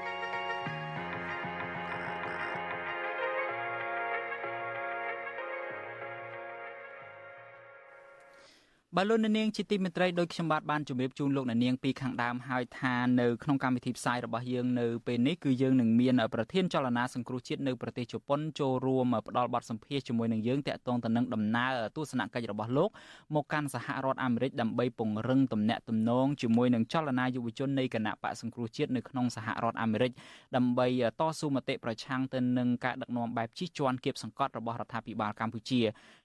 [8.97, 22.89] បើលោកអ្នកនាងជាទីមេត្រីដោយខ្ញុំបាទបានជម្រាបជូនលោកអ្នកនាងពីខាងដើមហើយថានៅក្នុងកម្មវិធីផ្សាយរបស់យើងនៅពេលនេះគឺយើងនឹងមានប្រធានចលនាសង្គ្រោះជាតិនៅប្រទេសជប៉ុនចូលរួមផ្ដល់បទសម្ភាសន៍ជាមួយនឹងយើងតាក់ទងទៅនឹងដំណើរទស្សនកិច្ចរបស់លោក
[23.35, 30.11] មកកាន់សហរដ្ឋអាមេរិកដើម្បីពង្រឹងទំនាក់ទំនងជាមួយនឹងចលនាយុវជននៃគណៈបកសង្គ្រោះជាតិនៅក្នុងសហរដ្ឋអាមេរិក
[30.55, 30.87] ដើម្បី
[31.19, 35.81] តស៊ូមតិប្រឆាំងទៅនឹងការដឹកនាំបែបជិះជាន់គៀបសង្កត់របស់រដ្ឋាភិបាលកម្ពុជា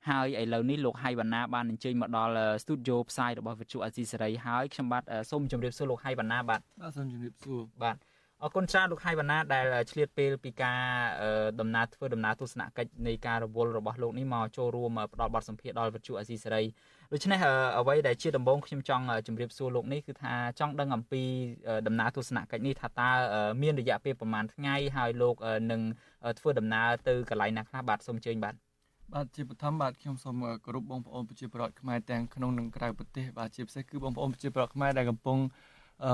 [0.08, 7.96] ហើយឥឡូវនេះលោកហៃវណ្ណាបានអញ្ជើញមកដល់ស្ទូឌីយោផ្សាយរបស់វិទ្យុអេស៊ីសេរីហើយខ្ញុំបាទសូមជម្រាបសួរលោកហៃវណ្ណាបាទបាទសូមជម្រាបសួរបាទ
[8.42, 10.80] អរគុណច្រើនលោកហៃវណ្ណាដែលឆ្លៀតពេលពីការ
[11.60, 16.62] ដំណើរធ្វើដំណើរទស្សនកិច្ចនៃការរវល់របស់លោកនេះមកចូលរួមផ្ដល់បទសម្ភាសន៍ដល់វិទ្យុអេស៊ីសេរី
[17.12, 17.38] ដូច្នេះ
[17.78, 21.22] អ្វីដែលជាដំបូងខ្ញុំចង់ជម្រាបសួរលោកនេះគឺថាចង់ដឹងអំពី
[21.86, 23.10] ដំណើរទស្សនកិច្ចនេះថាតើ
[23.62, 25.36] មានរយៈពេលប្រហែលថ្ងៃហើយលោក
[25.70, 25.80] នឹង
[26.38, 28.54] ធ្វើដំណើរទៅកន្លែងណាខ្លះបាទសូមអញ្ជើញបាទ
[29.14, 35.38] បាទជាបឋមបាទខ្ញុំសូមគោរពបងប្អូនប្រជាពលរដ្ឋខ្មែរទាំងក្នុងនិងក្រៅប្រទេសបាទជាពិសេសគឺបងប្អូនប្រជាពលរដ្ឋខ្មែរដែលកំពុង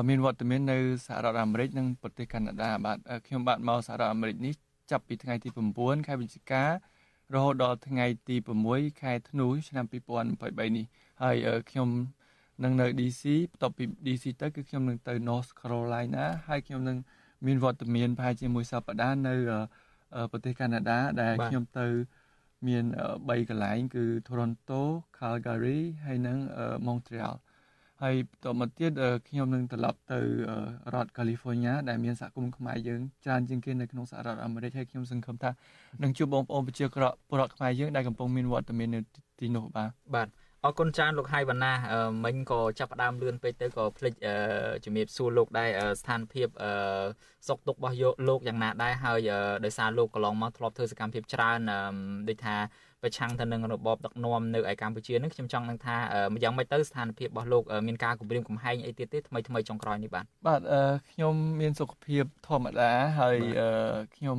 [0.09, 4.53] មានវត្តមាននៅសហរដ្ឋអាមេរិកនិងប្រទេសកាណាដាបាទខ្ញុំបាទមកសហរដ្ឋអាមេរិកនេះ
[4.91, 6.71] ចាប់ពីថ្ងៃទី9ខែវិច្ឆិការ
[7.45, 8.37] ហូតដល់ថ្ងៃទី
[8.69, 10.87] 6ខែធ្នូឆ្នាំ2023នេះ
[11.23, 11.37] ហើយ
[11.71, 11.89] ខ្ញុំ
[12.65, 16.99] នឹងនៅ DC បន្ទាប់ពី DC ទៅគឺខ្ញុំនឹងទៅ North Carolina ហើយខ្ញុំនឹង
[17.47, 19.35] មានវត្តមានប្រហែលជាមួយសប្តាហ៍នៅ
[20.33, 21.87] ប្រទេសកាណាដាដែលខ្ញុំទៅ
[22.67, 22.85] មាន
[23.17, 24.81] 3កន្លែងគឺ Toronto,
[25.19, 26.39] Calgary ហើយនិង
[26.87, 27.35] Montreal
[28.03, 28.93] ហើយបន្តមកទៀត
[29.29, 30.21] ខ្ញុំនឹងត្រឡប់ទៅ
[30.95, 35.51] រដ្ឋ California ដែលមានសហគមន៍ខ្មែរយើងច្រើនជាងគេនៅក្នុងសហរដ្ឋអាមេរិកហើយខ្ញុំសង្ឃឹមថា
[36.03, 36.85] នឹងជួបបងប្អូនប្រជា
[37.29, 39.01] ពលរដ្ឋខ្មែរយើងដែលកំពុងមានវត្តមាននៅ
[39.41, 40.29] ទីនោះបាទបាទ
[40.67, 41.73] អរគុណច្រើនលោកហៃវណ្ណា
[42.25, 44.15] មិញក៏ចាប់ផ្ដើមលឿនពេកទៅក៏ភ្លេច
[44.85, 46.49] ជំរាបសួរលោកដែរស្ថានភាព
[47.49, 47.97] សុខទុក្ខរបស់
[48.29, 49.31] លោកយ៉ាងណាដែរហើយ
[49.65, 51.61] ដោយសារលោកកន្លងមកធ្លាប់ធ្វើសកម្មភាពច្រើន
[52.29, 52.57] ដូចថា
[53.03, 55.97] ប្រឆាំងទៅនឹងរបបដឹកនាំនៅឯកម្ពុជានឹងខ្ញុំចង់នឹងថា
[56.43, 60.61] យ៉ាងម៉េចទៅស្ថានភាពរបស់លោកមានការគម្រាមកំហែងអីទៀតទេថ្មីថ្មីចុងក្រោយនេះបាទបាទ
[61.13, 62.91] ខ្ញុំមានសុខភាពធម្មតា
[63.21, 63.37] ហើយ
[64.17, 64.39] ខ្ញុំ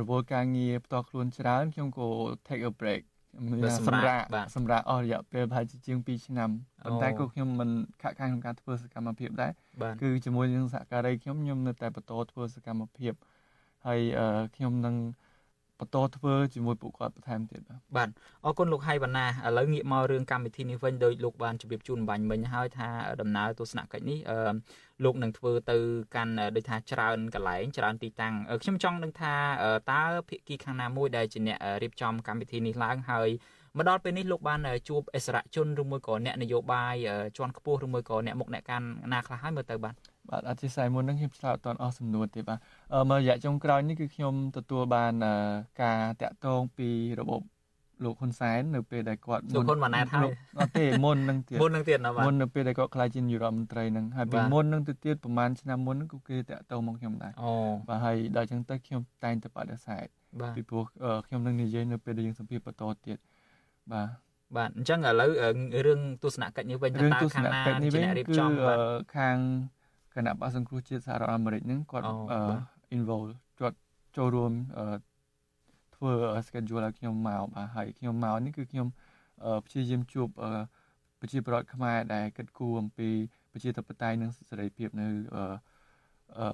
[0.00, 2.08] រវល់ការងារផ្ទាល់ខ្លួនច្រើនខ្ញុំក៏
[2.48, 3.02] take a break
[3.78, 4.26] សម្រាប់
[4.56, 6.50] សម្រាប់អស់រយៈពេលប្រហែលជាជាង2ឆ្នាំ
[6.84, 7.70] ប៉ុន្តែក៏ខ្ញុំមិន
[8.02, 9.52] ខាក់ខានក្នុងការធ្វើសកម្មភាពដែរ
[10.02, 13.12] គឺជាមួយនឹងសហការីខ្ញុំខ្ញុំនៅតែបន្តធ្វើសកម្មភាព
[13.86, 14.00] ហើយ
[14.56, 14.94] ខ្ញុំនឹង
[15.80, 18.08] បន្តធ្វើជាមួយពួកគាត់បន្ថែមទៀតបាទបាទ
[18.44, 22.88] អរគុណលោកហៃវណ្ណាឥឡូវងាកមករឿងកម្មវិធីនេះវិញដោយលោកបានជម្រាបជូនបាញ់មិញហើយថា
[23.20, 24.52] ដំណើរទស្សនកិច្ចនេះអឺ
[25.04, 25.76] លោកនឹងធ្វើទៅ
[26.14, 29.34] កាន់ដូចថាច្រើនកន្លែងច្រើនទីតាំងខ្ញុំចង់ដឹងថា
[29.92, 33.30] តើភាគីខាងណាមួយដែលជាអ្នករៀបចំកម្មវិធីនេះឡើងហើយ
[33.76, 36.94] មកដល់ពេលនេះលោកបានជួបអិសរាជជនឬមួយក៏អ្នកនយោបាយ
[37.36, 39.94] ជាន់ខ្ពស់ឬមួយក៏អ្នកមុខអ្នកការណាខ្លះហើយមើលទៅបាទ
[40.30, 42.58] បាទអធិស្ឋានមុនហ្នឹងខ្ញុំឆ្លើយអត់ទាន់អស់សំណួរទេបាទ
[43.10, 45.12] មករយៈចុងក្រោយនេះគឺខ្ញុំទទួលបាន
[45.82, 46.88] ការតាក់ទងពី
[47.20, 47.42] របប
[48.04, 57.52] លោកហ៊ុនសែននៅពេលដែលគាត់មុនលោកហ៊ុនម៉ាណែតហើយអត់ទេមុននឹងទៀតមុននឹងទៀតណាបាទមុននៅពេលដែលគាត់ខ្លាចជានាយករដ្ឋមន្ត្រីនឹងហើយពីមុននឹងទៅទៀតប្រហែលឆ្នាំមុននឹងគឺគេតាក់ទងមកខ្ញុំដែរអូ
[57.88, 60.06] បាទហើយដល់ចឹងទៅខ្ញុំតែងតែបដិសេធ
[60.56, 60.84] ពីព្រោះ
[61.26, 63.18] ខ្ញុំនឹងនិយាយនៅពេលដែលយើងសម្ភាសបន្តទៀត
[63.92, 64.08] បាទ
[64.56, 65.30] បាទអញ្ចឹងឥឡូវ
[65.86, 67.62] រឿងទស្សនកិច្ចនេះវិញថាតើខាងណា
[67.94, 68.78] ជាអ្នករៀបចំបាទ
[69.16, 69.36] ខាង
[70.14, 72.06] គណៈបកសង្គ្រោះជាតិសហរដ្ឋអាមេរិកហ្នឹងគាត់
[72.96, 73.30] involve
[73.60, 73.78] គាត់
[74.16, 74.52] ចូលរួម
[75.96, 76.12] ធ្វើ
[76.46, 78.86] schedule ឲ្យខ្ញុំមកបាទហើយខ្ញុំមកនេះគឺខ្ញុំ
[79.66, 80.28] ព្យាយាមជួប
[81.20, 83.08] ប្រជាពលរដ្ឋខ្មែរដែលគិតគូរអំពី
[83.52, 85.06] ប្រជាធិបតេយ្យនិងសេរីភាពនៅ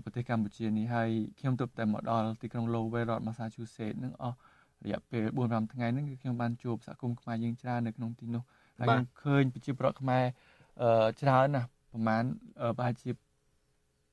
[0.02, 4.36] ប្រទេសកម្ពុជានេះហើយខ្ញុំទើបតែមកដល់ទីក្រុង Lowell រដ្ឋ Massachusetts នឹងអស់
[4.84, 8.42] រយៈពេល4-5ថ្ងៃហ្នឹងគឺខ្ញុំបានជួបសហគមន៍ខ្មែរយើងច្រើននៅក្នុងទីនោះ
[8.78, 10.24] ហើយខ្ញុំឃើញប្រជាពលរដ្ឋខ្មែរ
[11.20, 12.24] ច្រើនណាស់ប្រហែល
[12.76, 13.10] ប្រហែលជា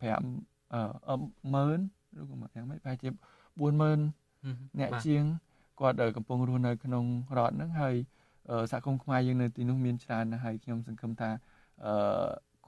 [0.03, 1.79] 5ម៉ឺន
[2.19, 3.09] ឬក៏យ៉ាងម៉េចប្រហែលជា
[3.73, 5.23] 40000អ្នកជាង
[5.79, 7.05] គាត់កំពុងរស់នៅក្នុង
[7.37, 7.95] រដ្ឋហ្នឹងហើយ
[8.71, 11.29] សហគមន៍ខ្មែរយើងនៅទីនោះមានច្រើនណាស់ហើយខ្ញុំសង្ឃឹមថា
[11.85, 11.93] អឺ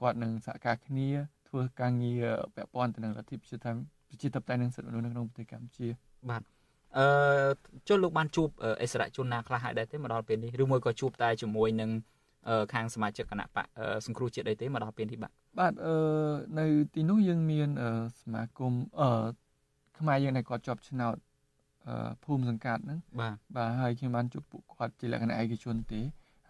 [0.00, 1.08] គាត់នឹងសហការគ្នា
[1.48, 2.24] ធ្វើការងារ
[2.54, 5.88] ពាក់ព័ន្ធទៅនឹងលទ្ធិប្រជាធិបតេយ្យប្រជាធិបតេយ្យនិងសិទ្ធិមនុស្សនៅក្នុងប្រទេសកម្ពុជា
[6.30, 6.42] បាទ
[6.98, 7.06] អឺ
[7.88, 8.48] ចុះលោកបានជួប
[8.82, 11.90] អិសរាជជនណាខ្លះហើយដែរទេមកដល់ពេលនេះឬមួយក៏ជួបតែជាមួយនឹង
[12.72, 13.66] ខាងសមាជិកគណៈបក
[14.06, 15.94] សង្គ្រោះជាតិអីទេមកដល់ពេលនេះបាទបាទអឺ
[16.58, 17.68] នៅទីនោះយើងមាន
[18.20, 19.10] សមាគមអឺ
[19.98, 21.16] ខ្មែរយើងដែលគាត់ជាប់ឆ្នោត
[22.24, 26.00] ភូមិសង្កាត់ហ្នឹងបាទបាទហើយខ្ញុំបានជួបពួកគាត់ជាលក្ខណៈឯកជនទេ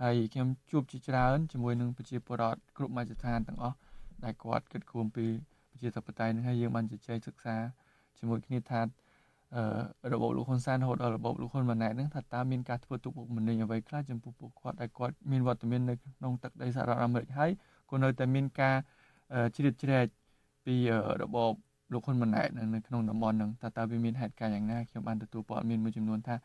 [0.03, 3.77] ហើយខ្ញុំជួបជាច្រើនជាមួយនឹងប្រជាពលរដ្ឋគ្រប់មជ្ឈដ្ឋានទាំងអស់
[4.25, 5.27] ដែលគាត់គិតគូរពី
[5.71, 7.57] ប្រជាធិបតេយ្យហ្នឹងហើយយើងបានជជែកសិក្សា
[8.19, 9.06] ជាមួយគ្នាថាអឺ
[10.13, 17.51] របបលោកហ៊ុនសែនរហូតដល់របបលោកហ៊ុនម៉ាណែតហ្នឹងថាតើមានការធ្វើទុកបុកម្នេញអ្វីខ្លះចំពោះពួកគាត់ដែលគាត់មានវត្តមាននៅក្នុងទឹកដីសហរដ្ឋអាមេរិកហើយ
[17.91, 18.77] ក៏នៅតែមានការ
[19.57, 20.07] ជ្រៀតជ្រែក
[20.67, 20.77] ពី
[21.23, 21.53] របប
[21.93, 26.37] លោកហ៊ុនម៉ាណែតនៅក្នុងតំបន់ហ្នឹងតើតើវាមានហេតុការណ៍យ៉ាងណាខ្ញុំបានទទួលព័ត៌មានមួយចំនួនថា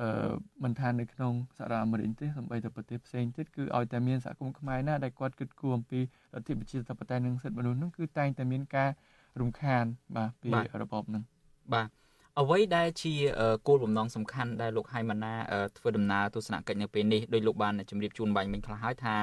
[0.00, 0.32] អឺ
[0.62, 8.90] មិនថានៅក្នុងសហរដ្ឋអាមេរិកទេសូម្បីតែប្រទេសផ្សេងទៀតគឺឲ្យតែមានសហគមន៍ខ្មែរណាដែលគាត់គិតគូរអំពីលទ្ធិប្រជាធិបតេយ្យនិងសិទ្ធិមនុស្សហ្នឹងគឺតែងតែមានការ
[9.40, 9.84] រំខាន
[10.16, 10.50] បាទពី
[10.82, 11.22] របបហ្នឹង
[11.74, 11.88] បាទ
[12.40, 13.12] អ្វីដែលជា
[13.66, 15.34] គោលបំណងសំខាន់ដែលលោកហៃម៉ាណា
[15.78, 19.14] ធ្វើដំណើរទស្សនកិច្ចនៅពេលនេះដោយលោកបានជម្រាបជូនបាញ់មិញខ្លះហើយថា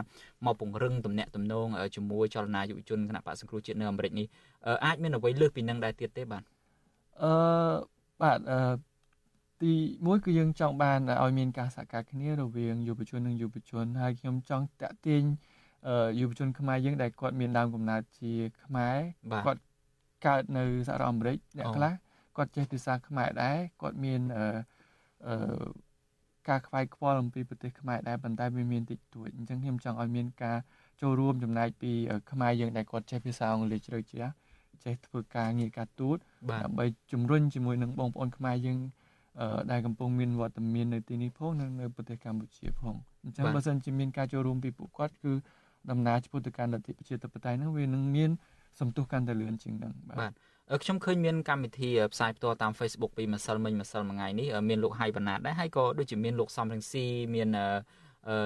[0.45, 4.28] មកពង្រឹងទំនាក់ទំនងជាមួយចលនាយុវជនគណៈបកសង្គ្រោះជាតិនៅអាមេរិកនេះ
[4.86, 6.43] អាចមានអ្វីលើសពីនឹងដែរទៀតទេបាទ
[7.24, 7.32] អឺ
[8.22, 8.57] បាទអឺ
[9.61, 9.74] ទី
[10.05, 15.24] មួយគឺយើងចង់បានឲ្យមានការសហការគ្នារវាងយុវជននិងយុវជនហើយខ្ញុំចង់តាក់ទាញ
[16.20, 18.32] យុវជនខ្មែរយើងដែលគាត់មានដើមកំណើតជា
[18.64, 18.97] ខ្មែរ
[19.45, 19.61] គាត់
[20.26, 21.93] កើតនៅសហរដ្ឋអាមេរិកអ្នកខ្លះ
[22.38, 24.45] គាត់ចេះភាសាខ្មែរដែរគាត់មានអឺ
[25.27, 25.67] អឺ
[26.49, 30.57] ការខ្វាយខ្វល់អំពីប្រទេសខ្មែរដែរប៉ុន្តែវាមានតិចតួចអញ្ចឹងខ្ញុំចង់ឲ្យមានការ
[31.01, 31.91] ចូលរួមចំណែកពី
[32.31, 34.29] ខ្មែរយើងដែលគាត់ចេះភាសាអង់គ្លេសជ្រៅជ្រះ
[34.84, 36.17] ចេះធ្វើការងារការទូត
[36.63, 38.77] ដើម្បីជំរុញជាមួយនឹងបងប្អូនខ្មែរយើង
[39.71, 45.34] ដែលកំពុងមានវត្តមាននៅទីនេះផងនិងនៅប្រទេសកម្ពុជាផងអញ្ចឹងបើសិនជាមានការចូលរួមពីពួកគាត់គឺ
[45.91, 48.31] ដំណើរឆ្ពោះទៅកាន់លទ្ធិប្រជាធិបតេយ្យហ្នឹងវានឹងមាន
[48.79, 50.31] សន្ទុះកាន់តែលឿនជាងហ្នឹងបាទ
[50.84, 57.05] ខ្ញុំឃើញមានកម្មវិធីផ្សាយផ្ទាល់តាម Facebook ពីម្សិលមិញម្សិលមួយថ្ងៃនេះមានលោកហៃបណ្ណាតដែរហើយក៏ដូចជាមានលោកសំរងស៊ី
[57.36, 57.49] មាន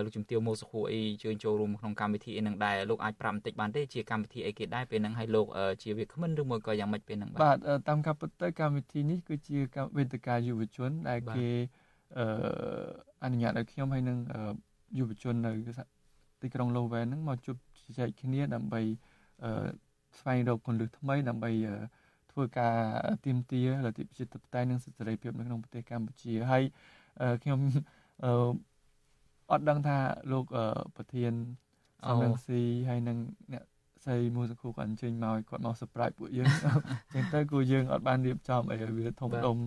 [0.03, 5.47] លោកជំទាវម៉ូសុខូអីជើញចូលរួមក្នុងកម្មវិធីអីនឹងដែរលោកអាចប្រាប់បន្តិចបានទេជាកម្មវិធីអីគេដែរពេលហ្នឹងឲ្យលោក
[5.83, 7.57] ជាវាគ្មិនឬមួយក៏យ៉ាងម៉េចពេលហ្នឹងបាទបាទ
[7.89, 9.57] តាមការពិតទៅកម្មវិធីនេះគឺជា
[9.97, 11.47] វេទិកាយុវជនដែលគេ
[12.17, 12.25] អឺ
[13.23, 14.17] អនុញ្ញាតឲ្យខ្ញុំហើយនឹង
[14.97, 15.51] យុវជននៅ
[16.41, 18.81] ទីក្រុងឡូវែនហ្នឹងមកជួបជជែកគ្នាដើម្បី
[19.43, 19.51] អឺ
[20.19, 21.51] ស្វែងរកគន្លឹះថ្មីដើម្បី
[22.37, 22.75] ធ្វើការ
[23.25, 26.63] ទៀមទាលទ្ធិប្រជាធិបតេយ្យនិងសិទ្ធិសេរីភាពនៅក្នុងប្រទេសកម្ពុជាហើយ
[27.43, 27.59] ខ្ញុំ
[28.25, 28.31] អឺ
[29.51, 29.97] អត់ដឹងថា
[30.31, 30.45] លោក
[30.95, 31.31] ប្រធាន
[32.07, 33.17] សំរងស៊ីហើយនឹង
[33.53, 33.63] អ្នក
[34.03, 39.57] ស្រីមួយសង្ឃូគាត់អញ្ជើញមកគាត់មក surprise ពួកយើងអញ្ចឹងទៅគូយើងអត់បានរៀបចំអីវាធំដុំ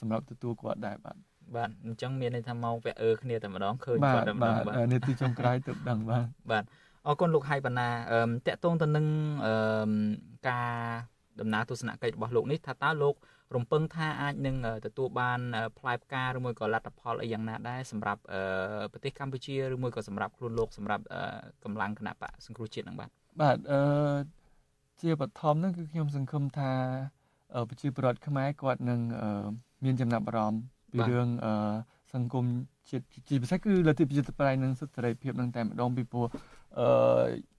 [0.00, 1.16] សម្រាប់ទទួលគាត់ដែរបាទ
[1.56, 6.64] បាទអញ្ចឹងមានន័យថាមកពាក់អឺគ្នាតែម្ដងឃើញគាត់តែម្ដងបាទនាទីចុងក្រោយទើបដឹងបាទបាទ
[7.06, 9.06] អរគុណលោកហៃបណ្ណាអឺតកតងទៅនឹង
[9.46, 9.54] អឺ
[10.48, 10.72] ការ
[11.40, 13.14] ដំណើរទស្សនកិច្ចរបស់លោកនេះថាតើលោក
[13.56, 14.56] រំពឹងថាអាចនឹង
[14.86, 15.40] ទទួលបាន
[15.78, 18.20] ផ្លែផ្កាឬមួយក៏លទ្ធផលអីយ៉ាងណាដែរសម្រាប់
[18.92, 21.04] ប្រទេសកម្ពុជាឬមួយក៏សម្រាប់ខ្លួនលោកសម្រាប់
[21.64, 23.10] កម្លាំងគណៈបកសង្គ្រោះជាតិនឹងបាទ
[23.40, 23.80] បាទអឺ
[25.02, 26.70] ជាបឋមហ្នឹងគឺខ្ញុំសង្ឃឹមថា
[27.68, 29.00] ប្រជាពលរដ្ឋខ្មែរគាត់នឹង
[29.84, 30.62] មានចំណាប់អារម្មណ៍
[30.92, 31.28] ពីរឿង
[32.14, 32.44] សង្គម
[32.90, 36.26] ជាតិជាពិសេសគឺលទ្ធិប្រជាធិបតេយ្យនិងសិទ្ធិសេរីភាពនឹងតែម្ដងពីព្រោះ
[36.78, 36.86] អឺ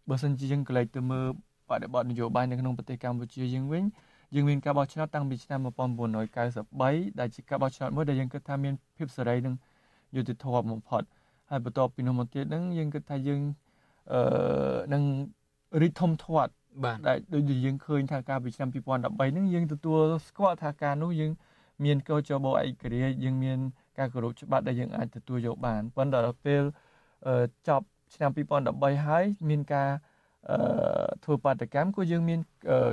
[0.09, 1.28] បើសិនជាយើងកលែកទៅមើល
[1.70, 3.84] បដិបត្តិនយោបាយនៅក្នុងប្រទេសកម្ពុជាយើងវិញ
[4.36, 9.55] យើងមានការបោះឆ្នោតតាំងពីឆ្នាំ1993ដែលជាការបោះឆ្នោតមួយដែលយើងគិតថាមានភាពសេរីនិង
[10.15, 11.03] យុត្តិធម៌បំផុត
[11.49, 13.41] ហើយបន្ទាប់ពីនោះមកទៀតហ្នឹងយើងគិតថាយើង
[14.13, 14.22] អឺ
[14.93, 15.03] នឹង
[15.82, 16.51] រីកធំធាត់
[16.84, 21.32] បាទដែលដូចយើងឃើញថាការពីឆ្នាំ2013ហ្នឹងយើងទទួលស្គាល់ថាការនោះយើង
[21.86, 23.59] មានកោចបោឯករាជ្យយើងមាន
[23.97, 26.63] ការគោរពច្បាប់ដែលយើងអាចទទួលយកបានប៉ុន្តែដល់ពេល
[27.68, 28.32] ចប់ឆ្នាំ
[28.68, 29.89] 2013ហើយមានការ
[30.50, 30.58] អឺ
[31.24, 32.39] ធ្វើបាតកម្មក៏យើងមាន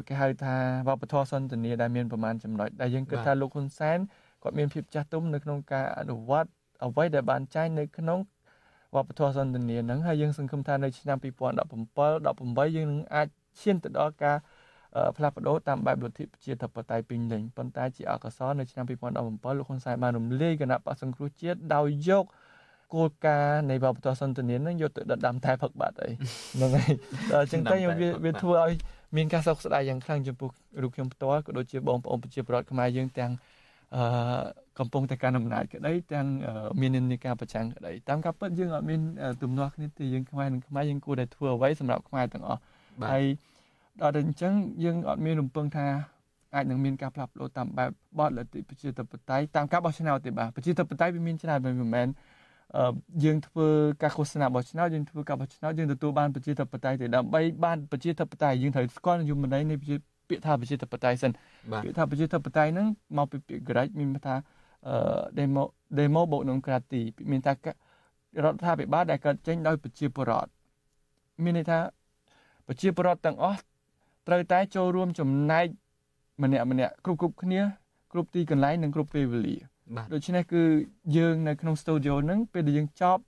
[0.09, 0.57] គេហៅថា
[0.89, 3.99] វប្បធម៌សន្តានាដែលមានប្រមាណចំណុចដែលយើងគិតថាលោកហ៊ុនសែន
[4.43, 6.51] គាត់មានភាពចាស់ទុំនៅក្នុងការអនុវត្ត
[6.85, 8.19] អ្វីដែលបានចែងនៅក្នុង
[8.95, 13.29] វវប្បធម៌សន្តិនិកហ្នឹងហើយយើងសង្ឃឹមថានៅឆ្នាំ2017 18យើងនឹងអាច
[13.63, 14.37] ឈានទៅដល់ការ
[15.17, 22.25] ផ្លាស់ប្ដូរតាមបែបលទ្ធិប្រជាធិបតេយ្យពេញលេញប៉ុន្តែជាអកុសលនៅឆ្នាំ2017លោកហ៊ុនសែនបានរំលាយគណៈបក្សសង្គ្រោះជាតិដោយយក
[22.93, 26.11] គោលការណ៍នៃវប្បធម៌សន្តិនិកនឹងយកទៅដណ្ដើមតែផឹកបាត់អី
[26.55, 26.93] ហ្នឹងហើយ
[27.32, 28.72] ដល់អញ្ចឹងទៅវាវាធ្វើឲ្យ
[29.16, 30.51] មានការសោកស្ដាយយ៉ាងខ្លាំងចំពោះ
[30.82, 33.30] រូបខ្ញុំផ្ទាល់ក៏ដូចជាបងប្អូនប្រជាពលរដ្ឋខ្មែរយើងទាំង
[33.97, 34.03] អឺ
[34.78, 36.26] កំពុងតែការអំណាចក្តីទាំង
[36.80, 39.01] មាននិន្នាការប្រឆាំងក្តីតាមការពិតយើងអត់មាន
[39.43, 42.61] ទំនាស់គ្នាទេយើងខ្មែរនិងខ្មែរយើងគួរតែធ្វើអ្វីសម្រាប់ខ្មែរទាំងអស់
[43.11, 43.22] ហើយ
[44.01, 44.53] ដល់តែអញ្ចឹង
[44.85, 45.87] យើងអត់មានរំពឹងថា
[46.55, 52.09] អាចនឹងមានការផ្លាស់ប្ដូរតាមបែបបទលទ្ធិប្រជាធិបតេយ្យតាមការបោះឆ្នោតទេបាទប្រជាធិបតេយ្យវាមានច្រើនមិនមែន
[53.25, 53.69] យើងធ្វើ
[54.03, 61.33] ការឃោសនាបោះឆ្នោតយើងធ្វើការបោះឆ្នោតយើងទទួលបានប្រជាធិបតេយ្យទេដើម្បីបានប្រជាធិបតេយ្យយើងត្រូវស្គាល់នយោបាយនៃពាក្យថាប្រជាធិបតេយ្យសិន
[61.73, 62.87] ពាក្យថាប្រជាធិបតេយ្យហ្នឹង
[63.19, 64.35] មកពីពាក្យក្រិចមានថា
[64.89, 64.97] អឺ
[65.39, 65.65] demo
[65.99, 67.01] demo បូកនឹងក្រាទី
[67.31, 67.55] មានថារ
[68.53, 70.51] ដ្ឋាភិបាលដែលកើតចេញដោយប្រជាពលរដ្ឋ
[71.45, 71.79] មានន័យថា
[72.67, 73.61] ប្រជាពលរដ្ឋទាំងអស់
[74.29, 75.67] ត្រូវតែចូលរួមចំណែក
[76.43, 77.61] ម្នាក់ម្នាក់គ្រប់គ្រប់គ្នា
[78.12, 79.57] គ្រប់ទីកន្លែងនិងគ្រប់ពេលវេលា
[80.14, 80.62] ដូច្នេះគឺ
[81.16, 83.22] យើងនៅក្នុងស្ទូឌីយោហ្នឹងពេលដែលយើងចប់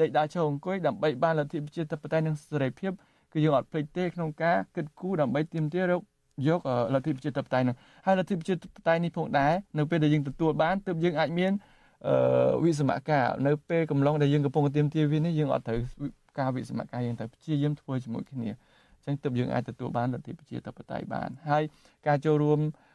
[0.00, 2.92] ដេកដើរចូលអង្គុយដើម្បីបានលទ្ធិប្រជាធិបតេយ្យនិងសេរីភាព
[3.32, 6.02] គឺយើងអត់ភ្លេចទេក្នុងការគិតគូរដើម្បីទាមទាររក
[6.48, 6.60] យក
[6.94, 11.52] លទ្ធិប្រជាធិបតេយ្យហ្នឹងហើយលទ្ធិប្រជាធិបតេយ្យនេះផងដែរនៅពេលដែលយើងទទួលបានទើបយើងអាចមាន
[12.06, 12.14] អឺ
[12.64, 15.80] វិសមការនៅពេលកំឡុងដែលយើងកំពុងទាមទារវានេះយើងអត់ត្រូវ
[16.38, 18.48] ការវិសមការយើងត្រូវព្យាយាមធ្វើជាមួយគ្នា
[18.96, 21.62] អញ្ចឹងទើបយើងអាចទទួលបានលទ្ធិប្រជាធិបតេយ្យបានហើយ
[22.06, 22.91] ការចូលរួមអឺ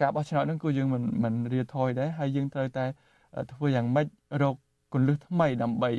[0.00, 2.84] ការបោះឆ្នោតហ្នឹងគឺយើងមិនមិនរៀថយដែរហើយយើងត្រូវតែ
[3.52, 4.06] ធ្វើយ៉ាងម៉េច
[4.42, 4.56] រក
[4.92, 5.90] គន្លឹះថ្មីដើម្បី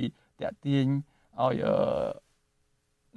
[0.41, 1.75] តាក់ទាញឲ្យអឺ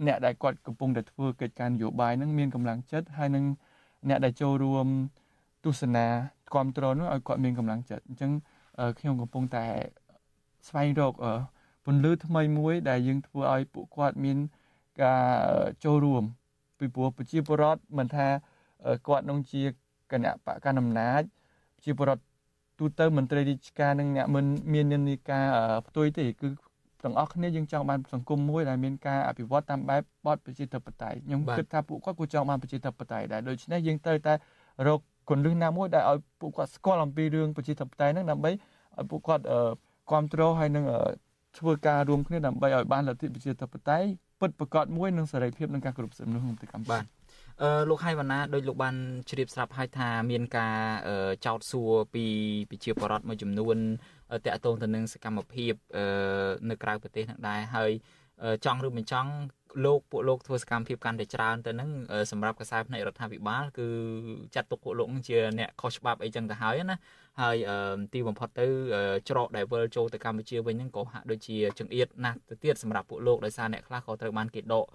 [0.06, 3.44] អ្នកដែលគាត់កំពុងតែធ្វើកិច្ចការនយោបាយហ្នឹងមានកម្លាំងចិត្តហើយនឹង
[4.08, 4.86] អ្នកដែលចូលរួម
[5.64, 6.06] ទស្សនា
[6.52, 8.32] គ្រប់គ្រងនោះឲ្យគាត់មានកម្លាំងចិត្តអញ្ចឹង
[8.98, 9.66] ខ្ញុំកំពុងតែ
[10.68, 11.14] ស្វែងរក
[11.84, 14.38] ពន្លឺថ្មីមួយដែលយើងធ្វើឲ្យពួកគាត់មាន
[15.02, 15.24] ការ
[15.84, 16.22] ចូលរួម
[16.78, 18.26] ពីព្រោះប្រជាពលរដ្ឋមិនថា
[19.06, 19.62] គាត់នឹងជា
[20.12, 21.22] គណៈបកកណ្ដាលអំណាច
[21.84, 22.24] ជាពលរដ្ឋ
[22.78, 25.46] ទូទៅមន្ត្រីរាជការនិងអ្នកមិនមាននានាការ
[25.86, 26.48] ផ្ទុយទេគឺ
[27.04, 34.34] ទាំងអស់គ្នាយើងចង់បានសង្គមមួយដែលមានការអភិវឌ្ឍតាមបែបបទប្រជាធិបតេយ្យខ្ញុំគិតថាពួកគាត់ក៏ចង់បានប្រជាធិបតេយ្យដែរដូច្នេះយើងត្រូវតែ
[34.86, 39.44] រកគន្លឹះណាមួយដែលឲ្យពួកគាត់ស្គាល់អំពីរឿងប្រជាធិបតេយ្យហ្នឹងដើម្បីឲ្យពួកគាត់
[40.10, 40.84] គ្រប់គ្រងហើយនឹង
[41.58, 44.08] ធ្វើការរួមគ្នាដើម្បីឲ្យបានលទ្ធិប្រជាធិបតេយ្យ
[44.40, 47.04] ពិតប្រាកដមួយនឹងសេរីភាពនិងការគ្រប់សិទ្ធិមនុស្សក្នុងប្រទេសកម្ពុជាបាទ
[47.62, 48.96] អឺលោកហៃវណ្ណាដោយលោកបាន
[49.30, 50.76] ជ្រាបស្រាប់ហើយថាមានការ
[51.46, 52.24] ចោទសួរពី
[52.70, 53.76] ប្រជាពលរដ្ឋមួយចំនួន
[54.46, 55.72] តាក់ទងទៅនឹងសកម្មភាព
[56.70, 57.90] នៅក្រៅប្រទេសនឹងដែរហើយ
[58.64, 59.30] ចង់ឬមិនចង់
[59.84, 61.90] លោកពួកលោកធ្វើសកម្មភាពកាន់តែច្រើនទៅនឹង
[62.30, 63.86] សម្រាប់កសែផ្នែករដ្ឋាភិបាលគឺ
[64.54, 66.96] ចាត់ទុកពួកលោកជាអ្នកខុសច្បាប់អីចឹងទៅហើយណា
[67.40, 67.56] ហើយ
[68.12, 68.66] ទីបំផុតទៅ
[69.28, 74.86] ច្រកដែលវិលចូលទៅកម្ពុជាវិញហ្នឹងក៏ហាក់ដូចជាចង្អៀតណាស់ទៅទៀតសម្រាប់ពួកលោកដោយសារអ្នកខ្លះក៏ត្រូវបានគេដក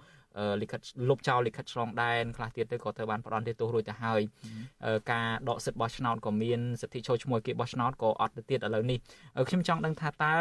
[0.62, 4.20] លិខិតលុបចោលលិខិតឆ្លងដែនខ្លះទៀតទៅក៏ត្រូវបានផ្ដន់ទោសរួចទៅហើយ
[5.12, 8.98] ការដកសិទ្ធិបោះឆ្នោតក៏មានសិទ្ធិចូលឈ្មោះគេបោះឆ្នោតក៏អត់ទៅទៀតឥឡូវនេះ
[9.48, 10.34] ខ្ញុំចង់ដឹងថាតើ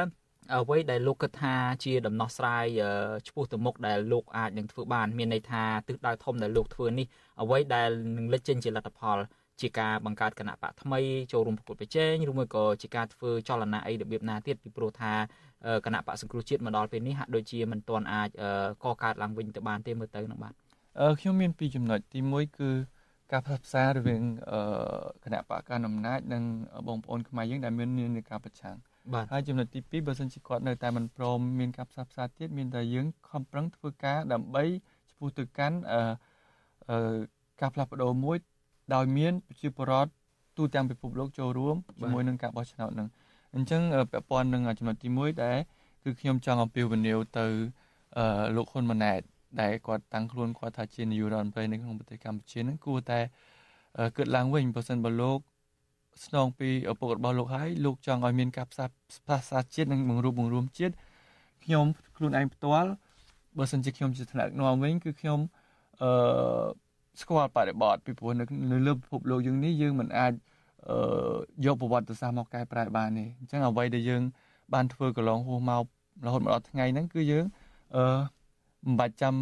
[0.56, 2.66] អ្វីដែលលោកគិតថាជាដំណោះស្រាយ
[3.28, 7.08] ឆ្ពោះទៅមុខដែលលោកអាចនឹងធ្វើបានមានន័យថាទិសដៅធំដែលលោកធ្វើនេះ
[7.42, 9.18] អ្វីដែលនឹងលេចចេញជាលទ្ធផល
[9.62, 11.00] ជាការបង្កើតគណៈបកថ្មី
[11.32, 15.14] ចូលរួមប្រកួតប្រជែងឬមួយក៏ជាការធ្វើចលនាអីរបៀបណាទៀតពីព្រោះថា
[15.86, 18.30] គណៈបកសង្គ្រោះជាតិមកដល់ពេលនេះហាក់ដូចជាមិនទាន់អាច
[18.84, 20.54] កកើតឡើងវិញទៅបានទេមើលទៅនឹងបាទ
[21.20, 22.70] ខ្ញុំមានពីរចំណុចទី1គឺ
[23.32, 24.22] ការផ្សព្វផ្សាយរវាង
[25.24, 26.44] គណៈបកកណ្ដាលអំណាចនិង
[26.88, 28.78] បងប្អូនខ្មែរយើងដែលមាននាការប្រឆាំង
[29.32, 34.64] ហើយចំណុចទី2បើសិនជាគាត់នៅតែមិនព្រមមានការផ្សព្វផ្សាយទៀតមានតែយើងខំប្រឹងធ្វើការដើម្បី
[35.12, 37.18] ឈ្មោះទៅកាន់អឺ
[37.62, 38.38] ការផ្លាស់ប្ដូរមួយ
[38.96, 40.12] ដោយមានប្រជាពលរដ្ឋ
[40.58, 43.08] ទូទាំងពិភពលោកចូលរួមជាមួយនឹងការបោះឆ្នោតនឹង
[43.56, 43.82] អញ្ចឹង
[44.12, 45.58] ពាក់ព័ន្ធនឹងចំណុចទី1ដែល
[46.04, 47.46] គឺខ្ញុំចង់អំពាវនាវទៅ
[48.18, 49.22] អឺលោកហ៊ុនម៉ាណែត
[49.62, 53.20] ដែលគាត់តាំងខ្លួនគាត់ថាជានាយករដ្ឋមន្ត្រីនៅក្នុងប្រទេសកម្ពុជានឹងគួរតែ
[54.18, 55.40] គិតឡើងវិញបើសិនបើលោក
[56.26, 60.94] ស្នងពីឪពុករបស់លោកហើយលោកចង់ឲ្យមានការផ្សះផ្សះសាជាតិនិងបង្រួបបង្រួមជាតិ
[61.64, 61.86] ខ្ញុំ
[62.18, 62.90] ខ្លួនឯងផ្ទាល់
[63.58, 65.40] បើសិនជាខ្ញុំជាថ្នាក់នាំវិញគឺខ្ញុំ
[66.02, 66.10] អឺ
[67.22, 68.32] ស្គាល់បរិបទពីព្រោះ
[68.72, 70.59] នៅលើពិភពលោកយើងនេះយើងមិនអាចអឺ
[71.66, 74.22] យកប្រវត្តិសាស្ត្រមកកែប្រែបានទេអញ្ចឹងអ្វីដែលយើង
[74.74, 75.84] បានធ្វើកន្លងហួសមក
[76.26, 77.46] រហូតមកដល់ថ្ងៃហ្នឹងគឺយើង
[77.96, 78.04] អឺ
[78.86, 79.36] មិនបាច់ចាំ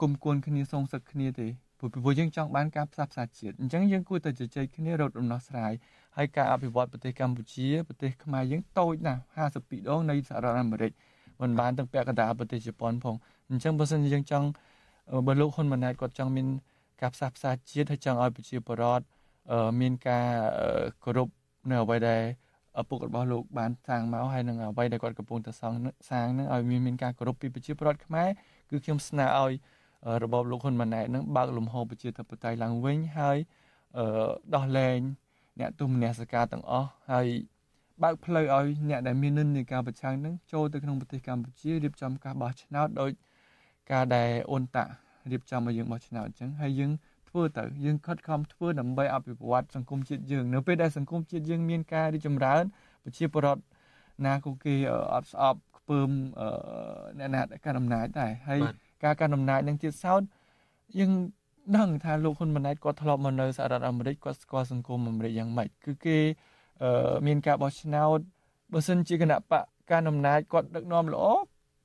[0.00, 5.72] គុំគួនគ្នាសងសឹកគ្នាទេព្រោះពីព្រោះយើងចង់បានការផ្សះផ្សាជាតិអញ្ចឹងយើងគួរតែជជែកគ្នារកដំណោះស្រាយ
[6.16, 9.20] ហើយការអភិវឌ្ឍប្រទេសកម្ពុជាប្រទេសខ្មែរយើងតូចណាស់
[9.56, 10.92] 52ដងនៃសហរដ្ឋអាមេរិក
[11.40, 13.16] មិនបានទាំងពាក់កណ្ដាលប្រទេសជប៉ុនផង
[13.50, 14.46] អញ្ចឹងបើសិនជាយើងចង់
[15.26, 16.46] បើលោកហ៊ុនម៉ាណែតគាត់ចង់មាន
[17.00, 19.04] ការផ្សះផ្សាជាតិហើយចង់ឲ្យប្រជាពលរដ្ឋ
[19.80, 20.26] មានការ
[21.04, 21.28] គោរព
[21.70, 22.22] នៅអ្វីដែល
[22.80, 25.76] ឪពុករបស់លោកបានសាងមកហើយនឹងអ្វីដែលគាត់កំពុងតែសង់
[26.10, 28.28] សាងនឹងឲ្យមានមានការគោរពពីប្រជាពលរដ្ឋខ្មែរ
[28.70, 29.52] គឺខ្ញុំស្នើឲ្យ
[30.24, 33.38] របបលោកហ៊ុនម៉ាណែតនឹងបើកលំហប្រជាធិបតេយ្យឡើងវិញហើយ
[34.54, 34.98] ដោះលែង
[35.60, 37.26] អ្នកទុំនសការទាំងអស់ហើយ
[38.02, 43.10] បើកផ្លូវឲ្យអ្នកដែលមាននិន្នាការប្រឆាំងនឹងចូលទៅក្នុងប្រទេសកម្ពុជារៀបចំការបោះឆ្នោតដោយ
[43.92, 44.84] ការដែលអ៊ុនតា
[45.30, 46.90] រៀបចំឲ្យយើងបោះឆ្នោតអញ្ចឹងហើយយើង
[47.30, 52.62] ធ្វើទៅយើងខិតខំធ្វើដើម្បីអភិវឌ្ឍសង្គមជាតិយើងនៅពេលដែលសង្គមជាតិយើងមានការរីកចម្រើន
[53.04, 53.62] ប្រជាពលរដ្ឋ
[54.26, 54.74] ណាក៏គេ
[55.14, 56.10] អត់ស្អប់ខ្ពើម
[57.18, 58.60] អ្នកណាកាន់អំណាចដែរហើយ
[59.04, 60.22] ការកាន់អំណាចនឹងទៀតសោត
[60.98, 61.12] យើង
[61.76, 66.18] ដឹងថាលោកហ៊ុនម៉ាណែតគាត់ធ្លាប់មកនៅសហរដ្ឋអាមេរិកគាត់ស្គាល់សង្គមអាមេរិកយ៉ាងម៉េចគឺគេ
[67.26, 68.18] មានការបោះឆ្នោត
[68.72, 71.24] បើសិនជាគណៈបកការអំណាចគាត់ដឹកនាំល្អ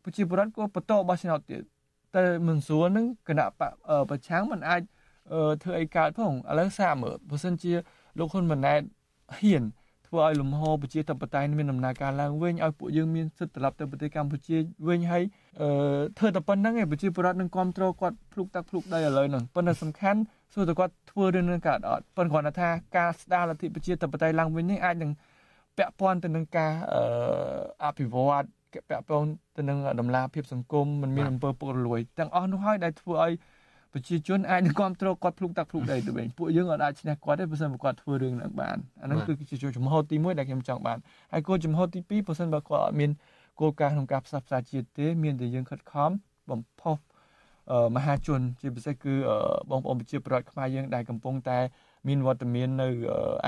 [0.04, 1.64] ប្រជាពលរដ្ឋក៏បន្តបោះឆ្នោតទៀត
[2.16, 3.72] តែមិនស្រួលនឹងគណៈបក
[4.10, 4.82] ប្រឆាំងมันអាច
[5.64, 7.74] ធ្វើអីកើតផងឥឡូវសាកមើលបើសិនជា
[8.20, 8.82] លោកហ៊ុនម៉ាណែត
[9.40, 9.64] ហ៊ាន
[10.08, 14.58] ធ្វើឲ្យលំហប្រជាធិបតេយ្យមានដំណើរការឡើងវិញឲ្យពួកយើងមានសិទ្ធិត្រឡប់ទៅប្រទេសកម្ពុជា
[14.88, 15.24] វិញហើយ
[16.18, 20.20] ធ្វើតែប៉ុណ្្នឹងឯងប្រជាពលរដ្ឋនឹងគ្រប់គ្រងគាត់ភ្លុកតាក់ភ្លុកដីឥឡូវហ្នឹងប៉ុន្តែសំខាន់
[20.54, 25.12] សួរតែគាត់ធ្វើរឿងនឹងកើតអត់ប៉ុន្តែគ្រាន់តែថាការស្ដារលទ្ធិប្រជាធិបតេយ្យឡើងវិញនេះអាចនឹង
[25.78, 26.72] ពាក់ព័ន្ធទៅនឹងការ
[27.84, 28.46] អភិវឌ្ឍ
[28.90, 33.34] ពាក់ព័ន្ធទៅនឹងដំណាភាពសង្គមមិនមានអំពើពុករលួយទាំងអស់នោះហើយដែលធ្វើឲ្យ
[33.96, 40.98] ប្រជាជនអាចនឹងគ្រប់គ្រងគាត់ភ្លុកតាក់ភ្លុកដីទៅវិញពួកយើងអាចឈ្នះគាត់ទេបើសិនបើគាត់ធ្វើរឿងហ្នឹងបានអាហ្នឹងគឺជាចំហទី1ដែលខ្ញុំចង់បាន
[41.34, 43.12] ហើយគោលចំហទី2បើសិនបើគាត់អត់មាន
[43.60, 46.12] គោលការណ៍ក្នុងការផ្សះផ្សាជាតិទេ មានតែយើងខិតខំ
[46.52, 46.98] បំផុស
[47.96, 49.14] មហាជន ជាពិសេសគឺ
[49.70, 51.60] បងប្អូនប្រជាពលរដ្ឋខ្មែរយើងដែលកំពុងតែ
[52.08, 52.88] មានវត្តមាននៅ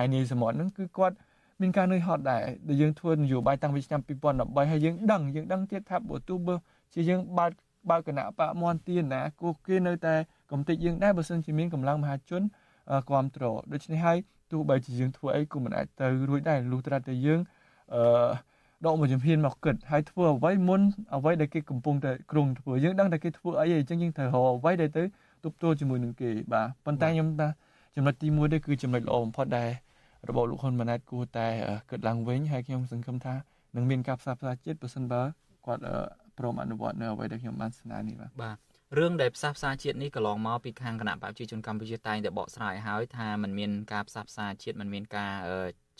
[0.01, 1.15] ឯនីសមុទ្រហ្នឹងគឺគាត់
[1.61, 4.01] មានការនឿយហត់ដែរដែលយើងធ្វើនយោបាយតាំងពីឆ្នាំ
[4.35, 6.55] 2013ហើយយើងដឹងយើងដឹងទៀតថាបើទោះបើ
[6.93, 7.51] ជាយើងបើក
[7.89, 10.15] បើកគណៈបកមន្ទានណាគោះគេនៅតែ
[10.51, 12.41] កំតិចយើងដែរបើសិនជាមានកម្លាំងមហាជន
[13.09, 14.17] គ្រប់គ្រងដូច្នេះហើយ
[14.51, 17.39] ទោះបីជាយើងធ្វើអីក៏មិនអាចទៅរួចដែរលុះត្រាតែយើង
[17.93, 18.01] អឺ
[18.85, 20.81] ដកមួយជំហានមកគិតហើយធ្វើអ្វីមុន
[21.15, 25.03] អ្វីដែលគេកំពុងតែគ្រងធ្វើយើងដឹងតែគេធ្វើអីអញ្ចឹងយើងត្រូវរកអ្វីដែលទៅ
[25.43, 27.47] ទប់ទល់ជាមួយនឹងគេបាទប៉ុន្តែខ្ញុំថា
[27.95, 29.69] ចំណុចទី1នេះគឺចំណុចល្អបំផុតដែល
[30.29, 31.47] របបលោកហ៊ុនម៉ាណែតគួរតែ
[31.89, 33.35] គិតឡើងវិញហើយខ្ញុំសង្ឃឹមថា
[33.75, 35.21] នឹងមានការផ្សះផ្សាជាតិប្រសិនបើ
[35.65, 35.81] គាត់
[36.37, 38.57] ព្រមអនុវត្តនៅអ្វីដែលខ្ញុំបានស្នើនេះបាទបាទ
[38.98, 45.32] រឿងដែលផ្សះផ្សាជាតិនេះកន្លងមកពីខាងគណៈបព្វជិជនកម្ពុជាតែងតែបកស្រាយហើយថាมันមានការផ្សះផ្សាជាតិมันមានការ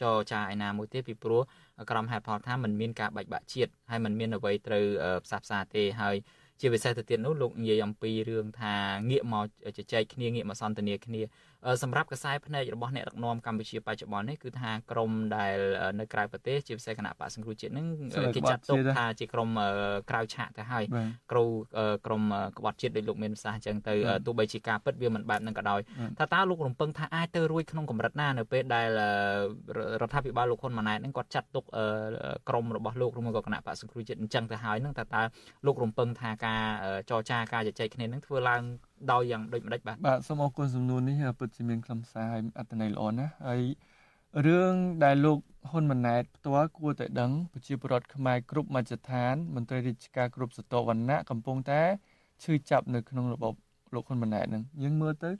[0.00, 1.42] ចរចាឯណាមួយទេពីព្រោះ
[1.90, 4.84] ក្រុមហេតុផលថាมันមានការបែកបាក់ជាតិហើយมันមានអ្វីត្រូវ
[5.24, 6.16] ផ្សះផ្សាទេហើយ
[6.60, 8.74] ជាពិសេសទៅទៀតនោះលោកនិយាយអំពីរឿងថា
[9.10, 9.44] ងាកមក
[9.78, 11.22] ជជែកគ្នាងាកមកសន្ទនាគ្នា
[11.83, 15.57] សម្រាប់ខ្សែភ្នែករបស់អ្នកដឹកនាំកម្ពុជាបច្ចុប្បន្ននេះគឺថាក្រមដែល
[15.99, 17.87] នៅក្រៅប្រទេសជាពិសេសគណៈបកសង្គ្រោះជាតិនឹង
[18.35, 19.49] គេចាត់ទុកថាជាក្រម
[20.09, 20.83] ក្រៅឆាកទៅហើយ
[21.31, 21.43] គ្រូ
[22.05, 22.23] ក្រម
[22.57, 23.93] ក្បត់ជាតិដោយលោកមានប្រសាសន៍អញ្ចឹងទៅ
[24.25, 25.79] ទោះបីជាការពិតវាមិនបែបហ្នឹងក៏ដោយ
[26.19, 28.87] ថាតើលោករំពឹងថាអាចទៅរួចក្នុងកម្រិតណានៅពេលដែល
[30.01, 31.65] រដ្ឋាភិបាលលោកហ៊ុនម៉ាណែតនឹងគាត់ចាត់ទុក
[32.49, 35.21] ក្រមរបស់លោកឬមួយក៏គណៈបកសង្គ្រោះជាតិអញ្ចឹងទៅហើយនឹងតើតើ
[35.65, 36.61] លោករំពឹងថាការ
[37.09, 38.63] ចរចាការជជែកគ្នានឹងធ្វើឡើង
[39.11, 43.61] ដោយយ៉ាងដូចម្ដេចបាទបាទសូមអរគុណសំណួរនេះពិតជាមានខ្លឹមសារហើយអត្ថន័យល្អណាស់ហើយ
[44.47, 44.73] រឿង
[45.03, 45.37] ដែលលោក
[45.69, 51.81] ហ៊ុនម៉ាណែតផ្ទាល់គួរតែដឹងប្រជាពលរដ្ឋខ្មែរគ្រប់មជ្ឈដ្ឋានមន្ត្រីរាជការគ្រប់ស្រទាប់វណ្ណៈកំពុងតែ
[52.43, 53.53] ឈឺចាប់នៅក្នុងរបប
[53.95, 55.31] លោកហ៊ុនម៉ាណែតនឹងយើងមើលទៅ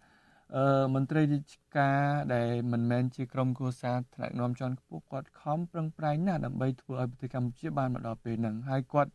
[0.55, 2.01] អឺមន្ត្រីរាជការ
[2.33, 9.11] ដែលមិនមែនជាក្រុមគូសាថ្នាក់នាំជាន់ខ្ពស់គាត់ខំប្រឹងប្រែងណាស់ដើម្បីធ្វើឲ្យប្រទេសកម្ពុជាបានមកដល់ពេលហ្នឹងហើយគាត់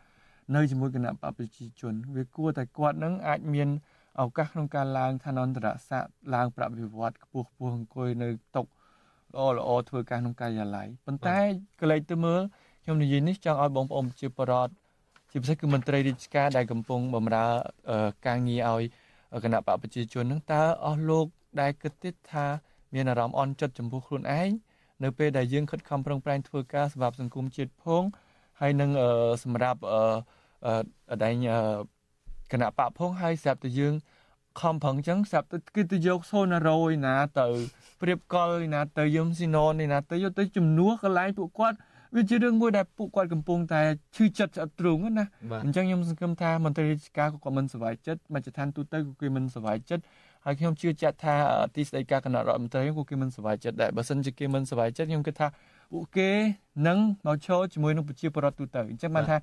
[0.55, 3.69] នៅជាមួយគណៈបព្វជិជន វាគួរតែគាត់នឹងអាចមាន
[4.21, 11.39] ឱកាសក្នុងការឡើងឋានន្តរស័ក្តិឡើងប្រាក់វិវត្តខ្ពស់ខ្ពស់អង្គុយនៅតុល្អល្អធ្វើការក្នុងការិយាល័យប៉ុន្តែ
[11.81, 12.41] កលេចទៅមើល
[12.85, 14.73] ខ្ញុំនិយាយនេះចង់ឲ្យបងប្អូនជាបរដ្ឋ
[15.31, 17.47] ជាពិសេសគឺមន្ត្រីរាជការដែលកំពុងបម្រើ
[18.27, 18.85] ការងារឲ្យ
[19.45, 21.27] គណៈបកប្រជាជននឹងតើអស់លោក
[21.61, 22.47] ដែលគិតទៀតថា
[22.95, 24.51] មានអារម្មណ៍អន់ចិត្តចំពោះខ្លួនឯង
[25.03, 28.03] នៅពេលដែលយើងខិតខំប្រឹងប្រែងធ្វើការសម្រាប់សង្គមជាតិផង
[28.61, 28.91] ហើយនឹង
[29.45, 29.81] សម្រាប់
[30.67, 31.35] អឺដែង
[32.53, 33.95] គណៈបកផងហើយស្រាប់តែយើង
[34.61, 37.47] ខំប្រឹងចឹងស្រាប់តែគឺទៅយកសូណារ៉ូឯណាទៅ
[38.01, 41.77] ព្រៀបកលឯណាទៅយឹមស៊ីណូឯណាទៅយកទៅជំនួសកន្លែងពួកគាត់
[42.17, 43.81] វាជារឿងមួយដែលពួកគាត់កំពុងតែ
[44.17, 45.27] ឈឺចិត្តស្អិតទ្រូងណា
[45.65, 50.03] អញ្ចឹងខ្ញុំសង្ឃឹមថាមន្ត្រីរាជការក៏គាត់មិនសប្បាយចិត្តមជ្ឈដ្ឋានទូទៅក៏គេមិនសប្បាយចិត្ត
[50.45, 51.35] ហើយខ្ញុំជឿជាក់ថា
[51.75, 55.49] ទីស្តីការគណៈរដ្ឋមន្ត្រីក៏គេមិនសប្បាយចិត្តដែរបើសិនជាគេមិនសប្បាយចិត្តខ្ញុំគិតថា
[55.93, 56.31] ពួកគេ
[56.89, 59.37] នឹងមកឈរជាមួយនឹងប្រជាពលរដ្ឋទូទៅអញ្ចឹងបានថា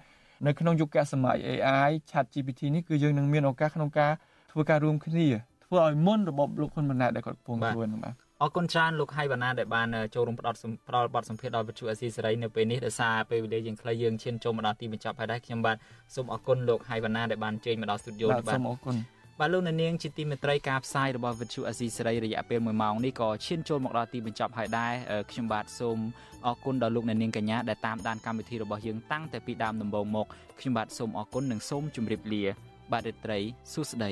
[0.48, 4.12] នៅក្នុងយុគសម័យ AI Chat GPT នេះគឺយើងនឹងមានឱកាសក្នុងការ
[4.52, 5.28] ធ្វើការរួមគ្នា
[5.66, 15.78] ធ្វើឲ្យមុនរបបលោកហ៊ុនម៉ាណែតដែលគាត់កំពុងធ្វើហ្នឹងបាទអរគុណច្រើនលោកហៃវណ្ណាដែលបានចូលរួមផ្ដល់ផ្ដល់បទសម្ភាសន៍ដល់វិទ្យុអេស៊ីសេរីនៅពេលនេះដោយសារពេលវេលាយើងខ្លីយើងឈានចូលមកដល់ទីបញ្ចប់ហើយដែរខ្ញុំបាទ
[16.16, 18.96] សូមអរគុណលោកហៃវណ្ណាដែលបានជើញមកដល់ស្ទូឌីយោនេះបាទសូមអរគុណ
[19.42, 24.94] បាទលោកអ្នកនាងជាទីមេត្រីការផ្សាយរបស់វិទ្យុអេស៊ីសេរីរយៈពេល1ម៉ោងនេះក៏ឈានចូលមកដល់ទីបញ្ចប់ហើយដែរ
[25.32, 25.98] ខ្ញុំបាទសូម
[26.46, 30.28] អរគុណដល់លោកអ្នកនាងកញ្ញាដែលតាមដានកម្មវិធីរបស់យើងតាំងតែពីដើមដំបូងមក
[30.60, 32.44] ខ្ញុំបាទសូមអរគុណនិងសូមជម្រាបលា
[32.92, 33.40] បាទរីត្រី
[33.74, 34.12] សួស្តី